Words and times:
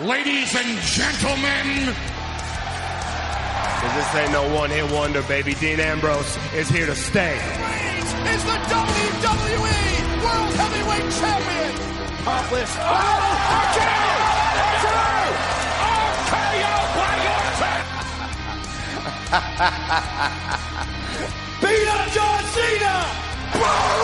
Ladies 0.00 0.54
and 0.54 0.78
gentlemen, 0.82 1.94
this 3.94 4.14
ain't 4.14 4.32
no 4.32 4.54
one-hit 4.54 4.90
wonder, 4.92 5.22
baby. 5.22 5.54
Dean 5.54 5.80
Ambrose 5.80 6.38
is 6.54 6.68
here 6.68 6.86
to 6.86 6.94
stay. 6.94 7.34
is 7.36 8.44
the 8.44 8.58
WWE 8.70 10.22
World 10.22 10.54
Heavyweight 10.54 11.10
Champion. 11.18 11.74
Topless. 12.22 12.76
Oh, 12.78 12.92
RKO! 13.58 14.38
Drew! 14.82 15.26
RKO 16.28 16.74
by 16.94 17.16
Orton! 17.34 17.82
Beat 21.62 21.88
up 21.88 22.04
John 22.12 22.42
Cena! 22.54 22.96
Brock 23.58 23.98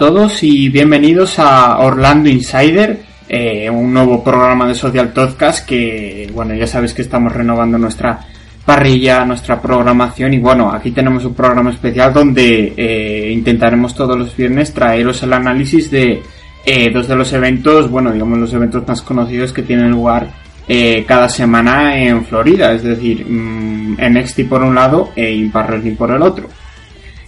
todos 0.00 0.42
y 0.42 0.70
bienvenidos 0.70 1.38
a 1.38 1.78
Orlando 1.80 2.30
Insider, 2.30 3.02
eh, 3.28 3.68
un 3.68 3.92
nuevo 3.92 4.24
programa 4.24 4.66
de 4.66 4.74
Social 4.74 5.10
Podcast 5.10 5.68
que, 5.68 6.26
bueno, 6.32 6.54
ya 6.54 6.66
sabéis 6.66 6.94
que 6.94 7.02
estamos 7.02 7.30
renovando 7.34 7.76
nuestra 7.76 8.18
parrilla, 8.64 9.26
nuestra 9.26 9.60
programación 9.60 10.32
y 10.32 10.38
bueno, 10.38 10.72
aquí 10.72 10.92
tenemos 10.92 11.26
un 11.26 11.34
programa 11.34 11.68
especial 11.68 12.14
donde 12.14 12.72
eh, 12.78 13.30
intentaremos 13.30 13.94
todos 13.94 14.18
los 14.18 14.34
viernes 14.34 14.72
traeros 14.72 15.22
el 15.22 15.34
análisis 15.34 15.90
de 15.90 16.22
eh, 16.64 16.90
dos 16.90 17.06
de 17.06 17.16
los 17.16 17.30
eventos, 17.34 17.90
bueno, 17.90 18.10
digamos 18.10 18.38
los 18.38 18.54
eventos 18.54 18.88
más 18.88 19.02
conocidos 19.02 19.52
que 19.52 19.60
tienen 19.60 19.90
lugar 19.90 20.28
cada 21.06 21.28
semana 21.28 22.00
en 22.00 22.24
Florida, 22.24 22.72
es 22.72 22.84
decir, 22.84 23.26
mm, 23.28 23.96
NXT 24.00 24.48
por 24.48 24.62
un 24.62 24.74
lado 24.74 25.10
e 25.14 25.30
Impact 25.34 25.68
Wrestling 25.68 25.96
por 25.96 26.10
el 26.12 26.22
otro. 26.22 26.48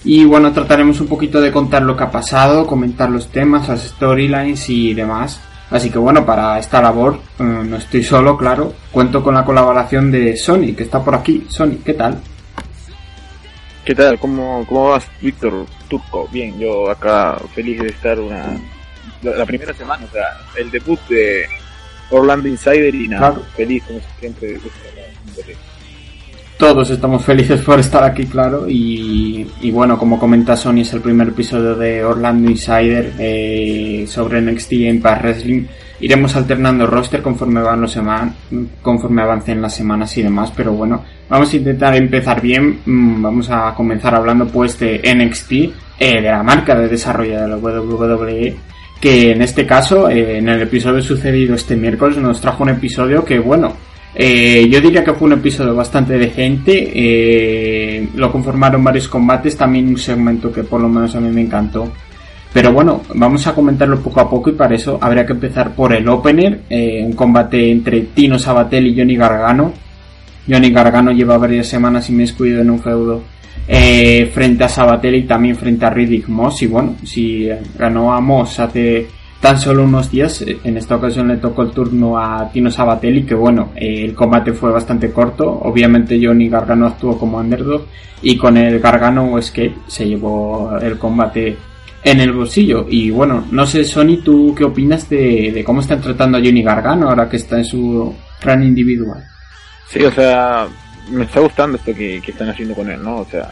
Y 0.04 0.24
bueno, 0.24 0.52
trataremos 0.52 1.00
un 1.00 1.06
poquito 1.06 1.40
de 1.40 1.52
contar 1.52 1.82
lo 1.82 1.96
que 1.96 2.04
ha 2.04 2.10
pasado, 2.10 2.66
comentar 2.66 3.08
los 3.08 3.28
temas, 3.28 3.68
las 3.68 3.82
storylines 3.82 4.68
y 4.68 4.94
demás. 4.94 5.40
Así 5.70 5.90
que 5.90 5.98
bueno, 5.98 6.26
para 6.26 6.58
esta 6.58 6.82
labor 6.82 7.18
eh, 7.38 7.42
no 7.42 7.76
estoy 7.76 8.02
solo, 8.02 8.36
claro. 8.36 8.72
Cuento 8.90 9.22
con 9.22 9.34
la 9.34 9.44
colaboración 9.44 10.10
de 10.10 10.36
Sony, 10.36 10.74
que 10.76 10.82
está 10.82 11.02
por 11.02 11.14
aquí. 11.14 11.46
Sony, 11.48 11.78
¿qué 11.84 11.94
tal? 11.94 12.20
¿Qué 13.84 13.94
tal? 13.94 14.18
¿Cómo, 14.18 14.64
cómo 14.68 14.90
vas, 14.90 15.06
Víctor 15.20 15.66
Turco? 15.88 16.28
Bien, 16.32 16.58
yo 16.58 16.90
acá 16.90 17.36
feliz 17.54 17.80
de 17.80 17.88
estar 17.88 18.18
una 18.18 18.44
la, 19.22 19.36
la 19.36 19.46
primera 19.46 19.72
semana, 19.72 20.04
o 20.04 20.12
sea, 20.12 20.24
el 20.56 20.70
debut 20.70 21.00
de 21.08 21.44
Orlando 22.10 22.48
Insider 22.48 22.94
y 22.94 23.08
nada, 23.08 23.30
Claro. 23.32 23.46
feliz 23.56 23.82
como 23.84 24.00
siempre 24.20 24.48
de 24.48 24.54
estar. 24.56 25.56
Todos 26.62 26.90
estamos 26.90 27.24
felices 27.24 27.60
por 27.62 27.80
estar 27.80 28.04
aquí, 28.04 28.24
claro. 28.24 28.68
Y, 28.68 29.44
y 29.62 29.70
bueno, 29.72 29.98
como 29.98 30.16
comenta 30.16 30.56
Sony, 30.56 30.82
es 30.82 30.92
el 30.92 31.00
primer 31.00 31.26
episodio 31.26 31.74
de 31.74 32.04
Orlando 32.04 32.48
Insider 32.48 33.14
eh, 33.18 34.04
sobre 34.06 34.40
NXT 34.40 34.72
y 34.74 34.88
Impact 34.88 35.22
Wrestling. 35.22 35.64
Iremos 35.98 36.36
alternando 36.36 36.86
roster 36.86 37.20
conforme 37.20 37.60
van 37.60 37.80
los 37.80 37.90
seman 37.90 38.32
conforme 38.80 39.22
avancen 39.22 39.60
las 39.60 39.74
semanas 39.74 40.16
y 40.18 40.22
demás. 40.22 40.52
Pero 40.56 40.72
bueno, 40.72 41.02
vamos 41.28 41.52
a 41.52 41.56
intentar 41.56 41.96
empezar 41.96 42.40
bien. 42.40 42.78
Mm, 42.86 43.20
Vamos 43.20 43.50
a 43.50 43.74
comenzar 43.74 44.14
hablando 44.14 44.46
pues 44.46 44.78
de 44.78 45.00
NXT, 45.02 45.52
eh, 45.52 45.72
de 45.98 46.30
la 46.30 46.44
marca 46.44 46.76
de 46.76 46.86
desarrollo 46.86 47.40
de 47.40 47.48
la 47.48 47.56
WWE 47.56 48.56
que 49.00 49.32
en 49.32 49.42
este 49.42 49.66
caso, 49.66 50.08
eh, 50.08 50.38
en 50.38 50.48
el 50.48 50.62
episodio 50.62 51.02
sucedido 51.02 51.56
este 51.56 51.74
miércoles, 51.74 52.18
nos 52.18 52.40
trajo 52.40 52.62
un 52.62 52.68
episodio 52.68 53.24
que, 53.24 53.40
bueno, 53.40 53.74
eh, 54.14 54.68
yo 54.68 54.80
diría 54.80 55.02
que 55.02 55.14
fue 55.14 55.26
un 55.26 55.34
episodio 55.34 55.74
bastante 55.74 56.18
decente, 56.18 56.92
eh, 56.94 58.08
lo 58.14 58.30
conformaron 58.30 58.84
varios 58.84 59.08
combates, 59.08 59.56
también 59.56 59.88
un 59.88 59.98
segmento 59.98 60.52
que 60.52 60.64
por 60.64 60.80
lo 60.80 60.88
menos 60.88 61.14
a 61.14 61.20
mí 61.20 61.30
me 61.30 61.40
encantó. 61.40 61.90
Pero 62.52 62.72
bueno, 62.72 63.00
vamos 63.14 63.46
a 63.46 63.54
comentarlo 63.54 64.00
poco 64.00 64.20
a 64.20 64.28
poco 64.28 64.50
y 64.50 64.52
para 64.52 64.74
eso 64.74 64.98
habría 65.00 65.24
que 65.24 65.32
empezar 65.32 65.74
por 65.74 65.94
el 65.94 66.06
opener, 66.08 66.60
eh, 66.68 67.02
un 67.02 67.14
combate 67.14 67.70
entre 67.70 68.02
Tino 68.02 68.38
Sabatel 68.38 68.88
y 68.88 68.98
Johnny 68.98 69.16
Gargano. 69.16 69.72
Johnny 70.46 70.70
Gargano 70.70 71.12
lleva 71.12 71.38
varias 71.38 71.68
semanas 71.68 72.14
descuido 72.14 72.60
en 72.60 72.68
un 72.68 72.80
feudo 72.80 73.22
eh, 73.66 74.30
frente 74.34 74.64
a 74.64 74.68
Sabatel 74.68 75.14
y 75.14 75.22
también 75.22 75.56
frente 75.56 75.86
a 75.86 75.90
Riddick 75.90 76.28
Moss. 76.28 76.62
Y 76.62 76.66
bueno, 76.66 76.96
si 77.04 77.48
ganó 77.78 78.12
a 78.12 78.20
Moss 78.20 78.60
hace 78.60 79.06
tan 79.42 79.58
solo 79.58 79.82
unos 79.82 80.08
días, 80.08 80.40
eh, 80.42 80.60
en 80.62 80.76
esta 80.76 80.94
ocasión 80.94 81.26
le 81.26 81.36
tocó 81.36 81.62
el 81.62 81.72
turno 81.72 82.16
a 82.16 82.48
Tino 82.52 82.70
Sabatelli, 82.70 83.24
que 83.24 83.34
bueno, 83.34 83.72
eh, 83.74 84.04
el 84.04 84.14
combate 84.14 84.52
fue 84.52 84.70
bastante 84.70 85.10
corto. 85.10 85.50
Obviamente 85.64 86.18
Johnny 86.22 86.48
Gargano 86.48 86.86
actuó 86.86 87.18
como 87.18 87.38
underdog 87.38 87.86
y 88.22 88.38
con 88.38 88.56
el 88.56 88.78
Gargano 88.78 89.36
Escape 89.36 89.74
se 89.88 90.06
llevó 90.06 90.78
el 90.80 90.96
combate 90.96 91.56
en 92.04 92.20
el 92.20 92.32
bolsillo. 92.32 92.86
Y 92.88 93.10
bueno, 93.10 93.44
no 93.50 93.66
sé, 93.66 93.82
Sony, 93.82 94.18
¿tú 94.24 94.54
qué 94.56 94.62
opinas 94.62 95.08
de, 95.10 95.64
cómo 95.66 95.80
están 95.80 96.00
tratando 96.00 96.38
a 96.38 96.40
Johnny 96.40 96.62
Gargano 96.62 97.08
ahora 97.08 97.28
que 97.28 97.38
está 97.38 97.58
en 97.58 97.64
su 97.64 98.14
run 98.42 98.62
individual? 98.62 99.24
Sí, 99.88 100.04
o 100.04 100.12
sea, 100.12 100.68
me 101.10 101.24
está 101.24 101.40
gustando 101.40 101.78
esto 101.78 101.92
que 101.92 102.22
están 102.24 102.48
haciendo 102.48 102.76
con 102.76 102.88
él, 102.88 103.02
¿no? 103.02 103.16
O 103.16 103.24
sea, 103.24 103.50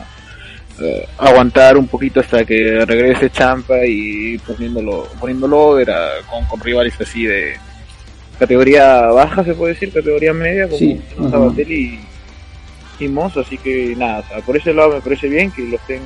eh, 0.81 1.07
aguantar 1.19 1.77
un 1.77 1.87
poquito 1.87 2.21
hasta 2.21 2.45
que 2.45 2.85
regrese 2.87 3.31
Champa 3.31 3.85
y 3.87 4.39
poniéndolo, 4.39 5.07
poniéndolo 5.19 5.79
era 5.79 6.09
con, 6.31 6.45
con 6.47 6.61
rivales 6.61 6.95
así 7.01 7.25
de 7.25 7.55
categoría 8.39 9.03
baja, 9.09 9.45
se 9.45 9.55
puede 9.55 9.75
decir, 9.75 9.93
categoría 9.93 10.33
media, 10.33 10.65
como 10.67 10.79
Sí. 10.79 11.01
Sabatelli 11.31 12.01
y, 12.99 13.05
y 13.05 13.09
Moss, 13.09 13.37
así 13.37 13.59
que 13.59 13.95
nada, 13.97 14.21
o 14.21 14.29
sea, 14.29 14.39
por 14.41 14.57
ese 14.57 14.73
lado 14.73 14.95
me 14.95 15.01
parece 15.01 15.29
bien 15.29 15.51
que 15.51 15.63
lo 15.63 15.77
estén, 15.77 16.01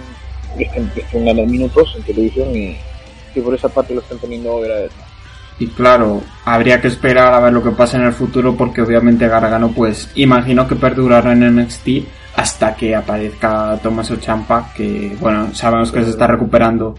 que 0.58 0.64
estén, 0.64 0.90
que 0.90 1.00
estén 1.02 1.24
ganando 1.24 1.50
minutos 1.50 1.94
en 1.96 2.02
televisión 2.02 2.54
y 2.56 2.76
que 3.32 3.40
por 3.40 3.54
esa 3.54 3.68
parte 3.68 3.94
lo 3.94 4.00
estén 4.00 4.18
poniendo 4.18 4.54
over 4.54 4.72
a. 4.72 5.03
Y 5.58 5.68
claro, 5.68 6.22
habría 6.44 6.80
que 6.80 6.88
esperar 6.88 7.32
a 7.32 7.40
ver 7.40 7.52
lo 7.52 7.62
que 7.62 7.70
pasa 7.70 7.96
en 7.96 8.04
el 8.04 8.12
futuro 8.12 8.56
porque 8.56 8.82
obviamente 8.82 9.28
Gargano 9.28 9.70
pues 9.70 10.10
imagino 10.16 10.66
que 10.66 10.74
perdurará 10.74 11.32
en 11.32 11.56
NXT 11.56 11.88
hasta 12.36 12.74
que 12.74 12.96
aparezca 12.96 13.78
Tommaso 13.80 14.16
Champa 14.16 14.72
que 14.74 15.16
bueno, 15.20 15.54
sabemos 15.54 15.92
que 15.92 16.02
se 16.02 16.10
está 16.10 16.26
recuperando 16.26 16.96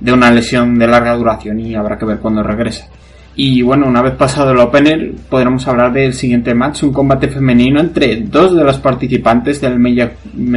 de 0.00 0.12
una 0.12 0.32
lesión 0.32 0.76
de 0.78 0.88
larga 0.88 1.14
duración 1.14 1.60
y 1.60 1.76
habrá 1.76 1.96
que 1.96 2.04
ver 2.04 2.18
cuándo 2.18 2.42
regresa. 2.42 2.88
Y 3.34 3.62
bueno, 3.62 3.86
una 3.86 4.02
vez 4.02 4.14
pasado 4.14 4.50
el 4.50 4.58
opener, 4.58 5.12
podremos 5.30 5.66
hablar 5.66 5.92
del 5.92 6.12
siguiente 6.12 6.54
match, 6.54 6.82
un 6.82 6.92
combate 6.92 7.28
femenino 7.28 7.80
entre 7.80 8.16
dos 8.16 8.54
de 8.54 8.64
los 8.64 8.78
participantes 8.78 9.60
del 9.60 9.78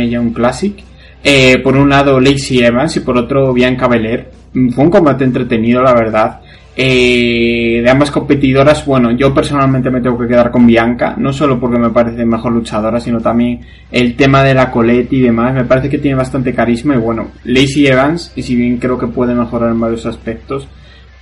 Young 0.10 0.34
Classic. 0.34 0.84
Eh, 1.24 1.60
por 1.64 1.76
un 1.76 1.90
lado 1.90 2.20
Lacey 2.20 2.60
Evans 2.60 2.98
y 2.98 3.00
por 3.00 3.18
otro 3.18 3.54
Bianca 3.54 3.88
Belair. 3.88 4.30
Fue 4.74 4.84
un 4.84 4.92
combate 4.92 5.24
entretenido, 5.24 5.82
la 5.82 5.94
verdad. 5.94 6.42
Eh, 6.78 7.80
de 7.82 7.90
ambas 7.90 8.12
competidoras, 8.12 8.86
bueno, 8.86 9.12
yo 9.12 9.34
personalmente 9.34 9.90
me 9.90 10.02
tengo 10.02 10.18
que 10.18 10.28
quedar 10.28 10.52
con 10.52 10.68
Bianca, 10.68 11.16
no 11.18 11.32
solo 11.32 11.58
porque 11.58 11.80
me 11.80 11.90
parece 11.90 12.26
mejor 12.26 12.52
luchadora, 12.52 13.00
sino 13.00 13.22
también 13.22 13.62
el 13.90 14.16
tema 14.18 14.44
de 14.44 14.54
la 14.54 14.70
coleta 14.70 15.16
y 15.16 15.22
demás, 15.22 15.54
me 15.54 15.64
parece 15.64 15.90
que 15.90 16.00
tiene 16.00 16.18
bastante 16.18 16.54
carisma 16.54 16.96
y 16.96 17.00
bueno, 17.00 17.32
Lacey 17.46 17.88
Evans, 17.88 18.34
y 18.36 18.44
si 18.44 18.58
bien 18.58 18.78
creo 18.78 18.98
que 18.98 19.08
puede 19.08 19.34
mejorar 19.34 19.72
en 19.72 19.80
varios 19.80 20.06
aspectos, 20.06 20.68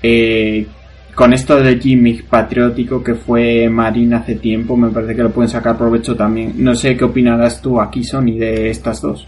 eh, 0.02 0.66
con 1.16 1.32
esto 1.34 1.62
del 1.62 1.80
gimmick 1.80 2.26
patriótico 2.26 3.04
que 3.04 3.14
fue 3.14 3.70
Marina 3.70 4.18
hace 4.18 4.36
tiempo, 4.36 4.76
me 4.76 4.90
parece 4.90 5.16
que 5.16 5.24
lo 5.24 5.30
pueden 5.30 5.50
sacar 5.50 5.78
provecho 5.78 6.16
también. 6.16 6.54
No 6.58 6.74
sé 6.74 6.98
qué 6.98 7.06
opinarás 7.06 7.62
tú 7.62 7.80
aquí, 7.80 8.04
Sony, 8.04 8.38
de 8.40 8.70
estas 8.70 9.02
dos. 9.02 9.28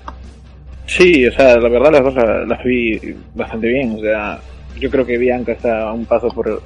Sí, 0.87 1.25
o 1.25 1.31
sea, 1.31 1.57
la 1.57 1.69
verdad 1.69 1.91
las 1.91 2.03
dos 2.03 2.15
las, 2.47 2.63
vi 2.63 2.99
bastante 3.35 3.67
bien. 3.67 3.95
O 3.97 3.99
sea, 3.99 4.39
yo 4.79 4.89
creo 4.89 5.05
que 5.05 5.17
Bianca 5.17 5.53
está 5.53 5.91
un 5.91 6.05
paso 6.05 6.29
por 6.29 6.61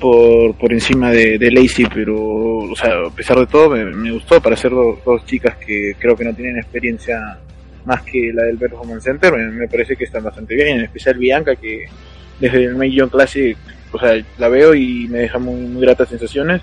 por, 0.00 0.54
por 0.56 0.72
encima 0.72 1.10
de, 1.10 1.38
de 1.38 1.50
Lacey, 1.50 1.86
pero, 1.92 2.16
o 2.16 2.76
sea, 2.76 3.06
a 3.06 3.10
pesar 3.10 3.38
de 3.38 3.46
todo, 3.46 3.70
me, 3.70 4.10
gustó 4.10 4.40
para 4.40 4.56
ser 4.56 4.72
dos, 4.72 5.24
chicas 5.24 5.56
que 5.56 5.94
creo 5.98 6.16
que 6.16 6.24
no 6.24 6.34
tienen 6.34 6.58
experiencia 6.58 7.38
más 7.84 8.02
que 8.02 8.32
la 8.32 8.44
del 8.44 8.56
Bergman 8.56 9.00
Center, 9.00 9.32
me, 9.32 9.68
parece 9.68 9.96
que 9.96 10.04
están 10.04 10.24
bastante 10.24 10.54
bien, 10.54 10.78
en 10.78 10.84
especial 10.84 11.16
Bianca, 11.16 11.54
que 11.56 11.86
desde 12.40 12.64
el 12.64 12.74
Make 12.74 13.08
Classic, 13.10 13.56
o 13.92 13.98
sea, 13.98 14.22
la 14.38 14.48
veo 14.48 14.74
y 14.74 15.06
me 15.08 15.20
deja 15.20 15.38
muy, 15.38 15.60
muy 15.60 15.82
gratas 15.82 16.08
sensaciones. 16.08 16.62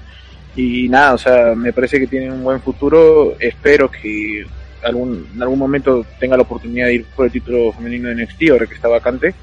Y 0.54 0.90
nada, 0.90 1.14
o 1.14 1.18
sea, 1.18 1.56
me 1.56 1.72
parece 1.72 1.98
que 1.98 2.08
tiene 2.08 2.30
un 2.30 2.44
buen 2.44 2.60
futuro. 2.60 3.36
Espero 3.40 3.90
que 3.90 4.46
algún, 4.84 5.26
en 5.34 5.42
algún 5.42 5.58
momento 5.58 6.06
tenga 6.20 6.36
la 6.36 6.44
oportunidad 6.44 6.88
de 6.88 6.96
ir 6.96 7.06
por 7.16 7.26
el 7.26 7.32
título 7.32 7.72
femenino 7.72 8.10
de 8.10 8.16
NXT, 8.16 8.50
ahora 8.52 8.66
que 8.66 8.76
está 8.76 8.90
vacante. 8.90 9.34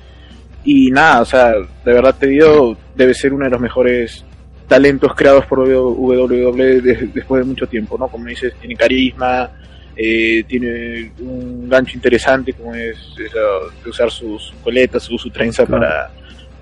Y 0.65 0.91
nada, 0.91 1.23
o 1.23 1.25
sea, 1.25 1.53
de 1.53 1.93
verdad 1.93 2.15
te 2.19 2.27
digo, 2.27 2.77
debe 2.95 3.15
ser 3.15 3.33
uno 3.33 3.45
de 3.45 3.51
los 3.51 3.61
mejores 3.61 4.25
talentos 4.67 5.15
creados 5.15 5.47
por 5.47 5.61
WWE 5.61 6.81
después 7.15 7.43
de 7.43 7.49
mucho 7.49 7.67
tiempo, 7.67 7.97
¿no? 7.99 8.09
Como 8.09 8.27
dices, 8.27 8.55
tiene 8.61 8.77
carisma, 8.77 9.51
eh, 9.97 10.45
tiene 10.47 11.13
un 11.21 11.69
gancho 11.69 11.97
interesante 11.97 12.53
como 12.53 12.75
es 12.75 12.97
de 13.17 13.91
usar 13.91 14.11
sus 14.11 14.53
coletas, 14.63 15.03
su, 15.03 15.19
su 15.19 15.31
trenza 15.31 15.65
para, 15.67 16.11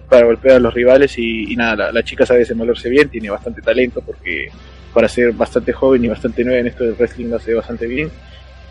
para 0.08 0.26
golpear 0.26 0.56
a 0.56 0.60
los 0.60 0.72
rivales 0.72 1.18
y, 1.18 1.54
nada, 1.56 1.92
la, 1.92 2.02
chica 2.02 2.24
sabe 2.24 2.40
desenvolverse 2.40 2.88
bien, 2.88 3.08
tiene 3.08 3.28
bastante 3.28 3.60
talento 3.60 4.00
porque 4.00 4.48
para 4.94 5.08
ser 5.08 5.32
bastante 5.32 5.72
joven 5.72 6.04
y 6.04 6.08
bastante 6.08 6.44
nueva 6.44 6.60
en 6.60 6.68
esto 6.68 6.84
del 6.84 6.94
wrestling 6.94 7.26
lo 7.26 7.36
hace 7.36 7.52
bastante 7.54 7.86
bien 7.86 8.10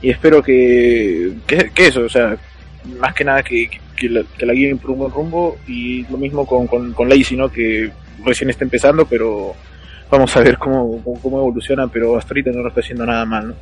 y 0.02 0.10
espero 0.10 0.42
que, 0.42 1.34
que, 1.46 1.88
eso, 1.88 2.02
o 2.02 2.10
sea, 2.10 2.38
más 3.00 3.14
que 3.14 3.24
nada 3.24 3.44
que, 3.44 3.70
que, 3.96 4.10
la, 4.10 4.24
que 4.38 4.46
la 4.46 4.54
guíen 4.54 4.78
por 4.78 4.92
un 4.92 5.00
buen 5.00 5.12
rumbo 5.12 5.58
y 5.68 6.04
lo 6.04 6.18
mismo 6.18 6.46
con, 6.46 6.68
con, 6.68 6.94
con 6.94 7.10
Lacey, 7.10 7.38
¿no? 7.38 7.50
Que 7.50 7.92
recién 8.24 8.50
está 8.50 8.64
empezando, 8.64 9.06
pero 9.06 9.54
vamos 10.10 10.36
a 10.36 10.42
ver 10.42 10.58
cómo, 10.58 11.02
cómo, 11.22 11.40
evoluciona, 11.40 11.88
pero 11.88 12.18
hasta 12.18 12.34
ahorita 12.34 12.52
no 12.52 12.62
lo 12.62 12.70
está 12.70 12.82
haciendo 12.82 13.06
nada 13.06 13.26
mal, 13.26 13.50
¿no? 13.50 13.54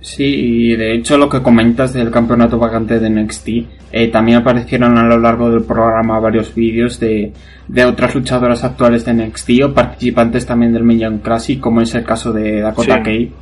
Sí, 0.00 0.24
y 0.24 0.76
de 0.76 0.94
hecho 0.94 1.18
lo 1.18 1.28
que 1.28 1.42
comentas 1.42 1.92
del 1.92 2.10
campeonato 2.10 2.56
vacante 2.56 3.00
de 3.00 3.10
NXT, 3.10 3.48
eh, 3.90 4.08
también 4.08 4.38
aparecieron 4.38 4.96
a 4.96 5.02
lo 5.02 5.18
largo 5.18 5.50
del 5.50 5.64
programa 5.64 6.20
varios 6.20 6.54
vídeos 6.54 7.00
de, 7.00 7.32
de 7.66 7.84
otras 7.84 8.14
luchadoras 8.14 8.62
actuales 8.62 9.04
de 9.04 9.14
NXT 9.14 9.50
o 9.64 9.74
participantes 9.74 10.46
también 10.46 10.72
del 10.72 10.84
Million 10.84 11.18
Classic, 11.18 11.58
como 11.58 11.80
es 11.80 11.94
el 11.96 12.04
caso 12.04 12.32
de 12.32 12.60
Dakota 12.60 13.02
Kai. 13.02 13.32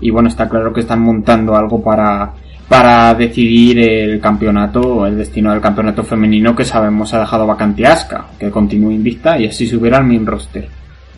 Y 0.00 0.10
bueno, 0.10 0.30
está 0.30 0.48
claro 0.48 0.72
que 0.72 0.80
están 0.80 1.00
montando 1.02 1.54
algo 1.54 1.82
para, 1.82 2.32
para 2.72 3.12
decidir 3.12 3.78
el 3.80 4.18
campeonato, 4.18 5.06
el 5.06 5.18
destino 5.18 5.50
del 5.50 5.60
campeonato 5.60 6.04
femenino 6.04 6.56
que 6.56 6.64
sabemos 6.64 7.12
ha 7.12 7.20
dejado 7.20 7.46
vacante 7.46 7.86
Asuka, 7.86 8.28
que 8.40 8.50
continúe 8.50 8.92
invicta 8.92 9.38
y 9.38 9.46
así 9.46 9.66
subiera 9.66 9.98
al 9.98 10.06
main 10.06 10.24
roster. 10.24 10.68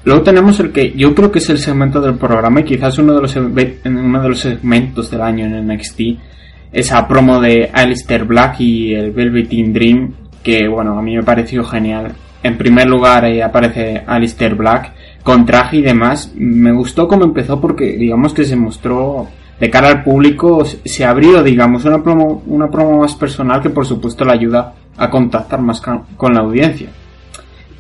Luego 0.05 0.23
tenemos 0.23 0.59
el 0.59 0.73
que 0.73 0.95
yo 0.97 1.15
creo 1.15 1.31
que 1.31 1.39
es 1.39 1.49
el 1.51 1.59
segmento 1.59 2.01
del 2.01 2.17
programa 2.17 2.59
y 2.59 2.65
quizás 2.65 2.99
uno 2.99 3.15
de 3.15 3.23
los, 3.23 3.37
uno 3.37 4.23
de 4.23 4.29
los 4.29 4.41
segmentos 4.41 5.13
del 5.13 5.21
año 5.21 5.47
en 5.47 5.69
NXT, 5.69 6.01
esa 6.73 7.07
promo 7.07 7.41
de 7.41 7.71
Alistair 7.73 8.25
Black 8.25 8.59
y 8.59 8.93
el 8.93 9.13
Velveteen 9.13 9.73
Dream, 9.73 10.13
que 10.43 10.67
bueno, 10.67 10.99
a 10.99 11.03
mí 11.03 11.15
me 11.15 11.23
pareció 11.23 11.63
genial. 11.63 12.17
En 12.43 12.59
primer 12.59 12.89
lugar 12.89 13.27
aparece 13.41 14.03
Alistair 14.05 14.57
Black 14.57 14.93
con 15.23 15.47
traje 15.47 15.77
y 15.77 15.83
demás. 15.83 16.33
Me 16.35 16.73
gustó 16.73 17.07
cómo 17.07 17.23
empezó 17.23 17.61
porque 17.61 17.97
digamos 17.97 18.35
que 18.35 18.45
se 18.45 18.57
mostró 18.57 19.29
de 19.61 19.71
cara 19.71 19.89
al 19.89 20.03
público 20.03 20.65
se 20.65 21.05
abrió, 21.05 21.43
digamos, 21.43 21.85
una 21.85 22.03
promo, 22.03 22.43
una 22.47 22.71
promo 22.71 23.01
más 23.01 23.15
personal 23.15 23.63
que 23.63 23.71
por 23.71 23.87
supuesto 23.87 24.25
le 24.25 24.33
ayuda 24.33 24.75
a 24.97 25.11
contactar 25.11 25.61
más 25.61 25.81
con 25.81 26.35
la 26.35 26.41
audiencia. 26.41 26.89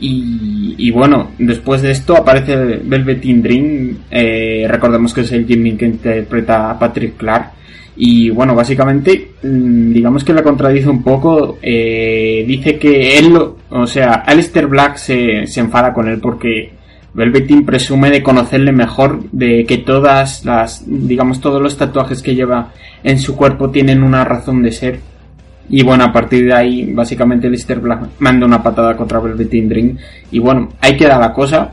Y, 0.06 0.90
bueno, 0.90 1.30
después 1.38 1.80
de 1.80 1.90
esto 1.90 2.16
aparece 2.16 2.56
Velveteen 2.84 3.42
Dream, 3.42 3.98
eh, 4.10 4.66
recordemos 4.68 5.14
que 5.14 5.22
es 5.22 5.32
el 5.32 5.46
Jimmy 5.46 5.76
que 5.76 5.86
interpreta 5.86 6.70
a 6.70 6.78
Patrick 6.78 7.16
Clark. 7.16 7.52
Y 7.96 8.28
bueno, 8.30 8.54
básicamente, 8.54 9.30
mm, 9.42 9.92
digamos 9.92 10.24
que 10.24 10.34
la 10.34 10.42
contradice 10.42 10.88
un 10.88 11.02
poco. 11.02 11.58
Eh, 11.62 12.44
dice 12.46 12.78
que 12.78 13.18
él, 13.18 13.38
o 13.70 13.86
sea, 13.86 14.24
Alistair 14.26 14.66
Black 14.66 14.96
se, 14.96 15.46
se 15.46 15.60
enfada 15.60 15.94
con 15.94 16.08
él 16.08 16.18
porque 16.20 16.72
Velveteen 17.14 17.64
presume 17.64 18.10
de 18.10 18.22
conocerle 18.22 18.72
mejor, 18.72 19.22
de 19.30 19.64
que 19.64 19.78
todas 19.78 20.44
las, 20.44 20.84
digamos, 20.86 21.40
todos 21.40 21.62
los 21.62 21.76
tatuajes 21.76 22.22
que 22.22 22.34
lleva 22.34 22.72
en 23.04 23.18
su 23.18 23.36
cuerpo 23.36 23.70
tienen 23.70 24.02
una 24.02 24.24
razón 24.24 24.62
de 24.62 24.72
ser. 24.72 25.00
Y 25.68 25.82
bueno, 25.82 26.04
a 26.04 26.12
partir 26.12 26.44
de 26.44 26.52
ahí, 26.52 26.92
básicamente 26.92 27.48
Lister 27.48 27.78
Black 27.80 28.08
manda 28.18 28.46
una 28.46 28.62
patada 28.62 28.96
contra 28.96 29.20
Velveteen 29.20 29.68
Dream. 29.68 29.96
Y 30.32 30.40
bueno, 30.40 30.70
ahí 30.80 30.96
queda 30.96 31.18
la 31.18 31.32
cosa. 31.32 31.72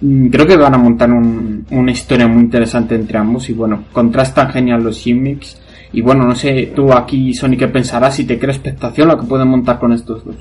Mm, 0.00 0.26
creo 0.26 0.46
que 0.46 0.56
van 0.56 0.74
a 0.74 0.78
montar 0.78 1.10
una 1.10 1.90
historia 1.92 2.26
muy 2.26 2.42
interesante 2.42 2.96
entre 2.96 3.16
ambos. 3.16 3.48
Y 3.48 3.52
bueno, 3.52 3.84
contrastan 3.92 4.50
genial 4.50 4.82
los 4.82 5.00
gimmicks. 5.00 5.60
Y 5.92 6.02
bueno, 6.02 6.24
no 6.24 6.34
sé, 6.34 6.72
tú 6.74 6.92
aquí, 6.92 7.32
Sony, 7.32 7.56
¿qué 7.56 7.68
pensarás? 7.68 8.16
Si 8.16 8.24
te 8.24 8.38
crea 8.38 8.52
expectación 8.52 9.08
lo 9.08 9.18
que 9.18 9.26
pueden 9.26 9.48
montar 9.48 9.78
con 9.78 9.92
estos 9.92 10.24
dos. 10.24 10.36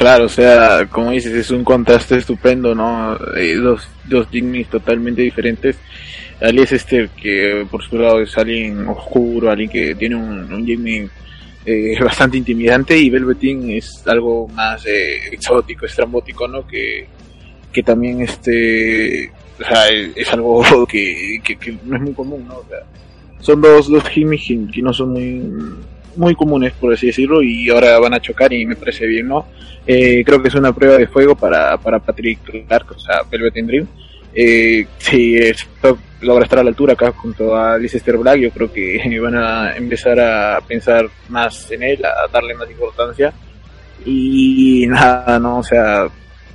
Claro, 0.00 0.24
o 0.24 0.28
sea, 0.30 0.86
como 0.90 1.10
dices, 1.10 1.34
es 1.34 1.50
un 1.50 1.62
contraste 1.62 2.16
estupendo, 2.16 2.74
¿no? 2.74 3.18
Eh, 3.36 3.56
dos, 3.56 3.86
dos 4.06 4.28
totalmente 4.70 5.20
diferentes. 5.20 5.76
Ali 6.40 6.62
es 6.62 6.72
este 6.72 7.10
que 7.20 7.66
por 7.70 7.82
su 7.82 7.98
lado 7.98 8.22
es 8.22 8.34
alguien 8.38 8.88
oscuro, 8.88 9.50
alguien 9.50 9.68
que 9.68 9.94
tiene 9.94 10.16
un, 10.16 10.50
un 10.50 11.10
eh, 11.66 11.98
bastante 12.02 12.38
intimidante 12.38 12.96
y 12.96 13.10
Velveteen 13.10 13.72
es 13.72 14.02
algo 14.06 14.48
más 14.48 14.86
eh, 14.86 15.18
exótico, 15.32 15.84
estrambótico, 15.84 16.48
¿no? 16.48 16.66
Que, 16.66 17.06
que 17.70 17.82
también 17.82 18.22
este, 18.22 19.30
o 19.60 19.64
sea, 19.66 19.86
es, 19.90 20.32
algo 20.32 20.64
que, 20.90 21.42
que, 21.44 21.76
no 21.84 21.96
es 21.96 22.02
muy 22.02 22.14
común, 22.14 22.46
¿no? 22.48 22.54
O 22.54 22.64
sea, 22.66 22.78
son 23.40 23.60
dos, 23.60 23.90
dos 23.90 24.08
gimmicks 24.08 24.72
que 24.72 24.80
no 24.80 24.94
son 24.94 25.10
muy 25.10 25.42
muy 26.16 26.34
comunes, 26.34 26.72
por 26.72 26.92
así 26.92 27.06
decirlo, 27.06 27.42
y 27.42 27.68
ahora 27.70 27.98
van 27.98 28.14
a 28.14 28.20
chocar 28.20 28.52
y 28.52 28.66
me 28.66 28.76
parece 28.76 29.06
bien, 29.06 29.28
¿no? 29.28 29.46
Eh, 29.86 30.22
creo 30.24 30.42
que 30.42 30.48
es 30.48 30.54
una 30.54 30.72
prueba 30.72 30.96
de 30.96 31.06
fuego 31.06 31.34
para, 31.34 31.76
para 31.78 31.98
Patrick 31.98 32.40
Clark, 32.66 32.92
o 32.92 32.98
sea, 32.98 33.22
Velvet 33.30 33.54
Dream. 33.54 33.86
Eh, 34.32 34.86
si 34.98 35.38
logra 36.20 36.44
estar 36.44 36.60
a 36.60 36.62
la 36.62 36.70
altura 36.70 36.92
acá 36.92 37.12
junto 37.12 37.56
a 37.56 37.76
Leicester 37.78 38.16
Black, 38.16 38.38
yo 38.40 38.50
creo 38.50 38.72
que 38.72 39.18
van 39.22 39.36
a 39.36 39.76
empezar 39.76 40.20
a 40.20 40.60
pensar 40.60 41.08
más 41.28 41.70
en 41.70 41.82
él, 41.82 42.04
a 42.04 42.28
darle 42.30 42.54
más 42.54 42.70
importancia. 42.70 43.32
Y 44.04 44.86
nada, 44.86 45.38
no, 45.38 45.58
o 45.58 45.62
sea, 45.62 46.08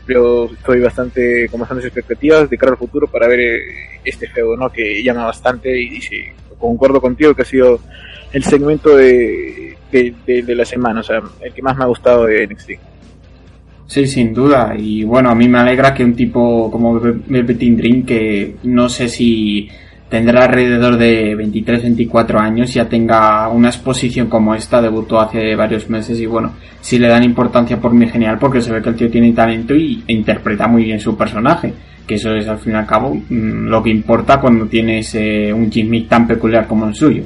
yo 0.07 0.50
estoy 0.53 0.79
bastante 0.79 1.47
con 1.50 1.59
bastantes 1.59 1.85
expectativas 1.85 2.50
de 2.50 2.57
cara 2.57 2.71
al 2.71 2.77
futuro 2.77 3.07
para 3.07 3.27
ver 3.27 3.39
eh, 3.39 4.00
este 4.03 4.27
feudo, 4.27 4.55
¿no? 4.55 4.69
Que 4.71 5.03
llama 5.03 5.25
bastante 5.25 5.79
y, 5.79 5.97
y 5.97 6.31
concuerdo 6.59 7.01
contigo 7.01 7.33
que 7.33 7.43
ha 7.43 7.45
sido 7.45 7.79
el 8.31 8.43
segmento 8.43 8.95
de, 8.95 9.77
de, 9.91 10.55
la 10.55 10.65
semana, 10.65 11.00
o 11.00 11.03
sea, 11.03 11.21
el 11.41 11.53
que 11.53 11.62
más 11.62 11.77
me 11.77 11.83
ha 11.83 11.88
gustado 11.88 12.25
de 12.25 12.47
NXT. 12.47 12.71
Sí, 13.88 14.07
sin 14.07 14.33
duda. 14.33 14.75
Y 14.77 15.03
bueno, 15.03 15.29
a 15.29 15.35
mí 15.35 15.47
me 15.47 15.59
alegra 15.59 15.93
que 15.93 16.03
un 16.03 16.15
tipo 16.15 16.71
como 16.71 17.00
Velveteen 17.00 17.77
Dream, 17.77 18.05
que 18.05 18.55
no 18.63 18.89
sé 18.89 19.07
si 19.07 19.69
tendrá 20.09 20.45
alrededor 20.45 20.97
de 20.97 21.35
23, 21.35 21.83
24 21.83 22.39
años, 22.39 22.74
ya 22.74 22.88
tenga 22.88 23.47
una 23.50 23.69
exposición 23.69 24.27
como 24.27 24.55
esta, 24.55 24.81
debutó 24.81 25.19
hace 25.19 25.55
varios 25.55 25.89
meses 25.89 26.19
y 26.19 26.25
bueno, 26.25 26.53
si 26.81 27.00
le 27.00 27.07
dan 27.07 27.24
importancia 27.24 27.79
por 27.79 27.93
mí 27.93 28.07
genial 28.07 28.38
porque 28.39 28.62
se 28.62 28.71
ve 28.71 28.81
que 28.81 28.89
el 28.89 28.95
tío 28.95 29.09
tiene 29.09 29.33
talento 29.33 29.75
y, 29.75 30.03
e 30.07 30.13
interpreta 30.13 30.67
muy 30.67 30.83
bien 30.83 31.00
su 31.00 31.17
personaje, 31.17 31.74
que 32.05 32.15
eso 32.15 32.33
es 32.35 32.47
al 32.47 32.59
fin 32.59 32.74
y 32.74 32.75
al 32.75 32.85
cabo 32.85 33.13
mm, 33.15 33.67
lo 33.67 33.81
que 33.83 33.89
importa 33.89 34.39
cuando 34.39 34.65
tienes 34.65 35.15
eh, 35.15 35.51
un 35.53 35.71
gimmick 35.71 36.07
tan 36.07 36.27
peculiar 36.27 36.67
como 36.67 36.88
el 36.88 36.95
suyo. 36.95 37.24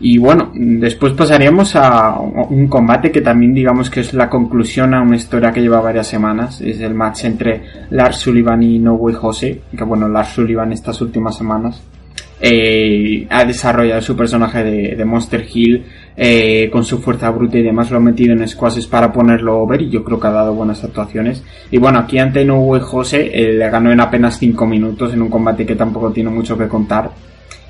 Y 0.00 0.16
bueno, 0.18 0.52
después 0.54 1.12
pasaríamos 1.14 1.74
a 1.74 2.20
un 2.20 2.68
combate 2.68 3.10
que 3.10 3.20
también 3.20 3.52
digamos 3.52 3.90
que 3.90 4.00
es 4.00 4.14
la 4.14 4.30
conclusión 4.30 4.94
a 4.94 5.02
una 5.02 5.16
historia 5.16 5.50
que 5.50 5.60
lleva 5.60 5.80
varias 5.80 6.06
semanas. 6.06 6.60
Es 6.60 6.80
el 6.80 6.94
match 6.94 7.24
entre 7.24 7.62
Lars 7.90 8.18
Sullivan 8.18 8.62
y 8.62 8.78
No 8.78 8.94
Way 8.94 9.14
Jose. 9.14 9.60
Que 9.76 9.84
bueno, 9.84 10.08
Lars 10.08 10.28
Sullivan 10.28 10.72
estas 10.72 11.00
últimas 11.00 11.36
semanas 11.36 11.82
eh, 12.40 13.26
ha 13.30 13.44
desarrollado 13.44 14.00
su 14.00 14.16
personaje 14.16 14.62
de, 14.64 15.04
Monster 15.04 15.46
Hill 15.52 15.84
eh, 16.16 16.68
con 16.70 16.84
su 16.84 16.98
fuerza 16.98 17.30
bruta 17.30 17.58
y 17.58 17.62
demás. 17.62 17.90
Lo 17.90 17.98
ha 17.98 18.00
metido 18.00 18.32
en 18.32 18.46
squashes 18.46 18.86
para 18.86 19.12
ponerlo 19.12 19.58
over 19.58 19.82
y 19.82 19.90
yo 19.90 20.04
creo 20.04 20.20
que 20.20 20.26
ha 20.26 20.32
dado 20.32 20.54
buenas 20.54 20.82
actuaciones. 20.84 21.42
Y 21.70 21.78
bueno, 21.78 21.98
aquí 21.98 22.18
ante 22.18 22.44
No 22.44 22.60
Way 22.60 22.80
Jose 22.82 23.30
eh, 23.32 23.52
le 23.52 23.70
ganó 23.70 23.90
en 23.92 24.00
apenas 24.00 24.38
5 24.38 24.66
minutos 24.66 25.12
en 25.12 25.22
un 25.22 25.28
combate 25.28 25.66
que 25.66 25.74
tampoco 25.74 26.12
tiene 26.12 26.30
mucho 26.30 26.56
que 26.56 26.68
contar 26.68 27.10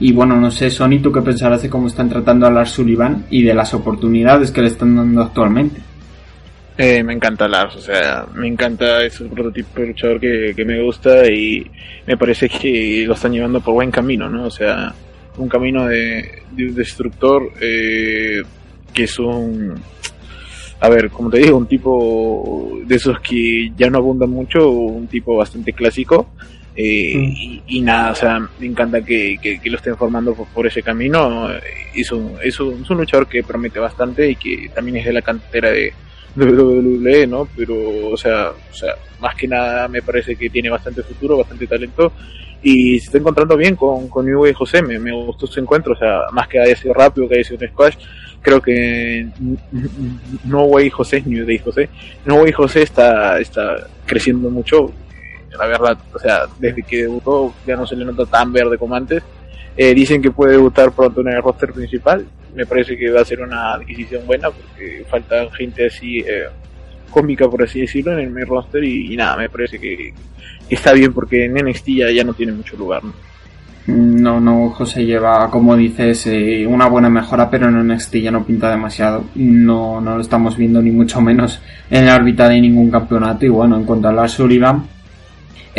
y 0.01 0.13
bueno, 0.13 0.37
no 0.37 0.51
sé, 0.51 0.71
Sony, 0.71 1.01
¿tú 1.03 1.11
qué 1.11 1.23
pensarás 1.23 1.63
de 1.63 1.71
cómo 1.71 1.89
están 1.89 2.09
tratando 2.09 2.47
a 2.47 2.51
Lars 2.51 2.71
Sullivan 2.71 3.25
y 3.31 3.43
de 3.43 3.55
las 3.55 3.75
oportunidades 3.75 4.53
que 4.53 4.63
le 4.63 4.69
están 4.69 4.95
dando 4.95 5.23
actualmente? 5.23 5.81
Eh, 6.81 7.03
me 7.03 7.13
encanta 7.13 7.49
Lars, 7.49 7.75
o 7.75 7.81
sea, 7.81 8.25
me 8.37 8.47
encanta 8.47 9.05
ese 9.05 9.25
prototipo 9.25 9.81
de 9.81 9.89
luchador 9.89 10.21
que, 10.21 10.53
que 10.55 10.65
me 10.65 10.81
gusta 10.81 11.27
y 11.29 11.69
me 12.07 12.17
parece 12.17 12.49
que 12.49 13.05
lo 13.05 13.15
están 13.15 13.33
llevando 13.33 13.61
por 13.61 13.75
buen 13.75 13.91
camino, 13.91 14.29
¿no? 14.29 14.45
O 14.45 14.51
sea, 14.51 14.95
un 15.39 15.49
camino 15.49 15.87
de, 15.87 16.43
de 16.53 16.67
un 16.69 16.75
destructor 16.77 17.51
eh, 17.61 18.43
que 18.95 19.03
es 19.03 19.19
un, 19.19 19.75
a 20.81 20.89
ver, 20.89 21.11
como 21.11 21.31
te 21.31 21.39
digo, 21.39 21.57
un 21.57 21.67
tipo 21.67 22.79
de 22.87 22.95
esos 22.95 23.19
que 23.21 23.73
ya 23.77 23.91
no 23.91 23.99
abundan 23.99 24.31
mucho, 24.31 24.71
un 24.71 25.09
tipo 25.09 25.37
bastante 25.37 25.73
clásico. 25.73 26.31
Eh, 26.77 27.13
y, 27.13 27.63
y 27.67 27.81
nada, 27.81 28.13
o 28.13 28.15
sea, 28.15 28.39
me 28.61 28.67
encanta 28.67 29.05
que, 29.05 29.37
que, 29.43 29.61
que 29.61 29.69
lo 29.69 29.79
estén 29.79 29.97
formando 29.97 30.33
por, 30.33 30.47
por 30.47 30.65
ese 30.65 30.81
camino. 30.81 31.49
Es 31.93 32.13
un, 32.13 32.35
es, 32.41 32.61
un, 32.61 32.83
es 32.83 32.91
un 32.91 32.99
luchador 32.99 33.27
que 33.27 33.43
promete 33.43 33.81
bastante 33.81 34.31
y 34.31 34.37
que 34.37 34.71
también 34.73 34.99
es 34.99 35.07
de 35.07 35.13
la 35.13 35.23
cantera 35.23 35.73
de 35.73 35.93
WWE, 36.39 37.27
¿no? 37.27 37.49
Pero, 37.57 37.75
o 38.13 38.17
sea, 38.17 38.51
o 38.51 38.75
sea, 38.75 38.95
más 39.21 39.35
que 39.35 39.49
nada 39.49 39.89
me 39.89 40.03
parece 40.03 40.37
que 40.37 40.51
tiene 40.51 40.71
bastante 40.71 41.03
futuro, 41.03 41.39
bastante 41.39 41.67
talento 41.67 42.13
y 42.63 42.99
se 42.99 43.07
está 43.07 43.19
encontrando 43.19 43.57
bien 43.57 43.77
con, 43.77 44.09
con 44.09 44.27
New 44.27 44.43
Way 44.43 44.53
José, 44.53 44.83
me, 44.83 44.99
me 44.99 45.13
gustó 45.13 45.47
su 45.47 45.61
encuentro, 45.61 45.93
o 45.93 45.97
sea, 45.97 46.23
más 46.33 46.49
que 46.49 46.59
haya 46.59 46.75
sido 46.75 46.93
rápido, 46.95 47.29
que 47.29 47.37
haya 47.37 47.45
sido 47.45 47.61
un 47.61 47.69
squash, 47.69 47.97
creo 48.43 48.61
que 48.61 49.29
No 50.45 50.65
Way 50.65 50.91
José, 50.91 51.23
New 51.25 51.47
Day 51.47 51.59
José, 51.59 51.89
No 52.25 52.37
Way 52.37 52.53
José 52.53 52.83
está, 52.83 53.39
está 53.39 53.87
creciendo 54.07 54.51
mucho, 54.51 54.91
la 55.57 55.67
verdad, 55.67 55.99
o 56.13 56.19
sea, 56.19 56.47
desde 56.59 56.83
que 56.83 57.03
debutó 57.03 57.55
ya 57.67 57.77
no 57.77 57.87
se 57.87 57.97
le 57.97 58.05
nota 58.05 58.27
tan 58.27 58.53
verde 58.53 58.77
como 58.77 58.95
antes, 58.95 59.23
eh, 59.77 59.95
dicen 59.95 60.21
que 60.21 60.33
puede 60.33 60.53
debutar 60.53 60.91
pronto 60.91 61.21
en 61.21 61.29
el 61.29 61.43
roster 61.43 61.73
principal, 61.73 62.27
me 62.55 62.67
parece 62.67 62.97
que 62.97 63.11
va 63.11 63.21
a 63.21 63.25
ser 63.25 63.41
una 63.41 63.75
adquisición 63.75 64.27
buena 64.27 64.51
porque 64.51 65.05
falta 65.09 65.51
gente 65.51 65.87
así 65.87 66.21
eh, 66.21 66.45
cómica 67.11 67.49
por 67.49 67.63
así 67.63 67.81
decirlo 67.81 68.13
en 68.13 68.21
el 68.21 68.31
main 68.31 68.47
roster 68.47 68.83
y, 68.85 69.17
nada 69.17 69.37
me 69.37 69.49
parece 69.49 69.79
que, 69.79 70.13
está 70.69 70.93
bien 70.93 71.13
porque 71.13 71.45
en 71.45 71.55
NXT 71.55 71.89
ya, 72.15 72.25
no 72.25 72.35
tiene 72.35 72.53
mucho 72.53 72.77
lugar 72.77 73.03
¿no? 73.05 73.13
No, 73.89 74.69
José 74.69 75.07
lleva, 75.07 75.51
como 75.51 75.75
dices, 75.75 76.27
eh, 76.27 76.67
una 76.67 76.89
buena 76.89 77.09
mejora, 77.09 77.49
pero 77.49 77.69
en 77.69 77.89
NXT 77.89 78.17
no 78.31 78.45
pinta 78.45 78.69
demasiado. 78.69 79.25
No, 79.35 79.99
no 79.99 80.17
lo 80.17 80.21
estamos 80.21 80.59
viendo 80.59 80.83
ni 80.83 80.91
mucho 80.91 81.23
menos 81.23 81.63
en 81.89 82.05
la 82.05 82.17
órbita 82.17 82.51
de 82.51 82.61
ningún 82.61 82.91
campeonato. 82.91 83.47
Y 83.47 83.49
bueno, 83.49 83.79
en 83.79 83.85
cuanto 83.85 84.09
a 84.09 84.13
la 84.13 84.29
Sullivan, 84.29 84.85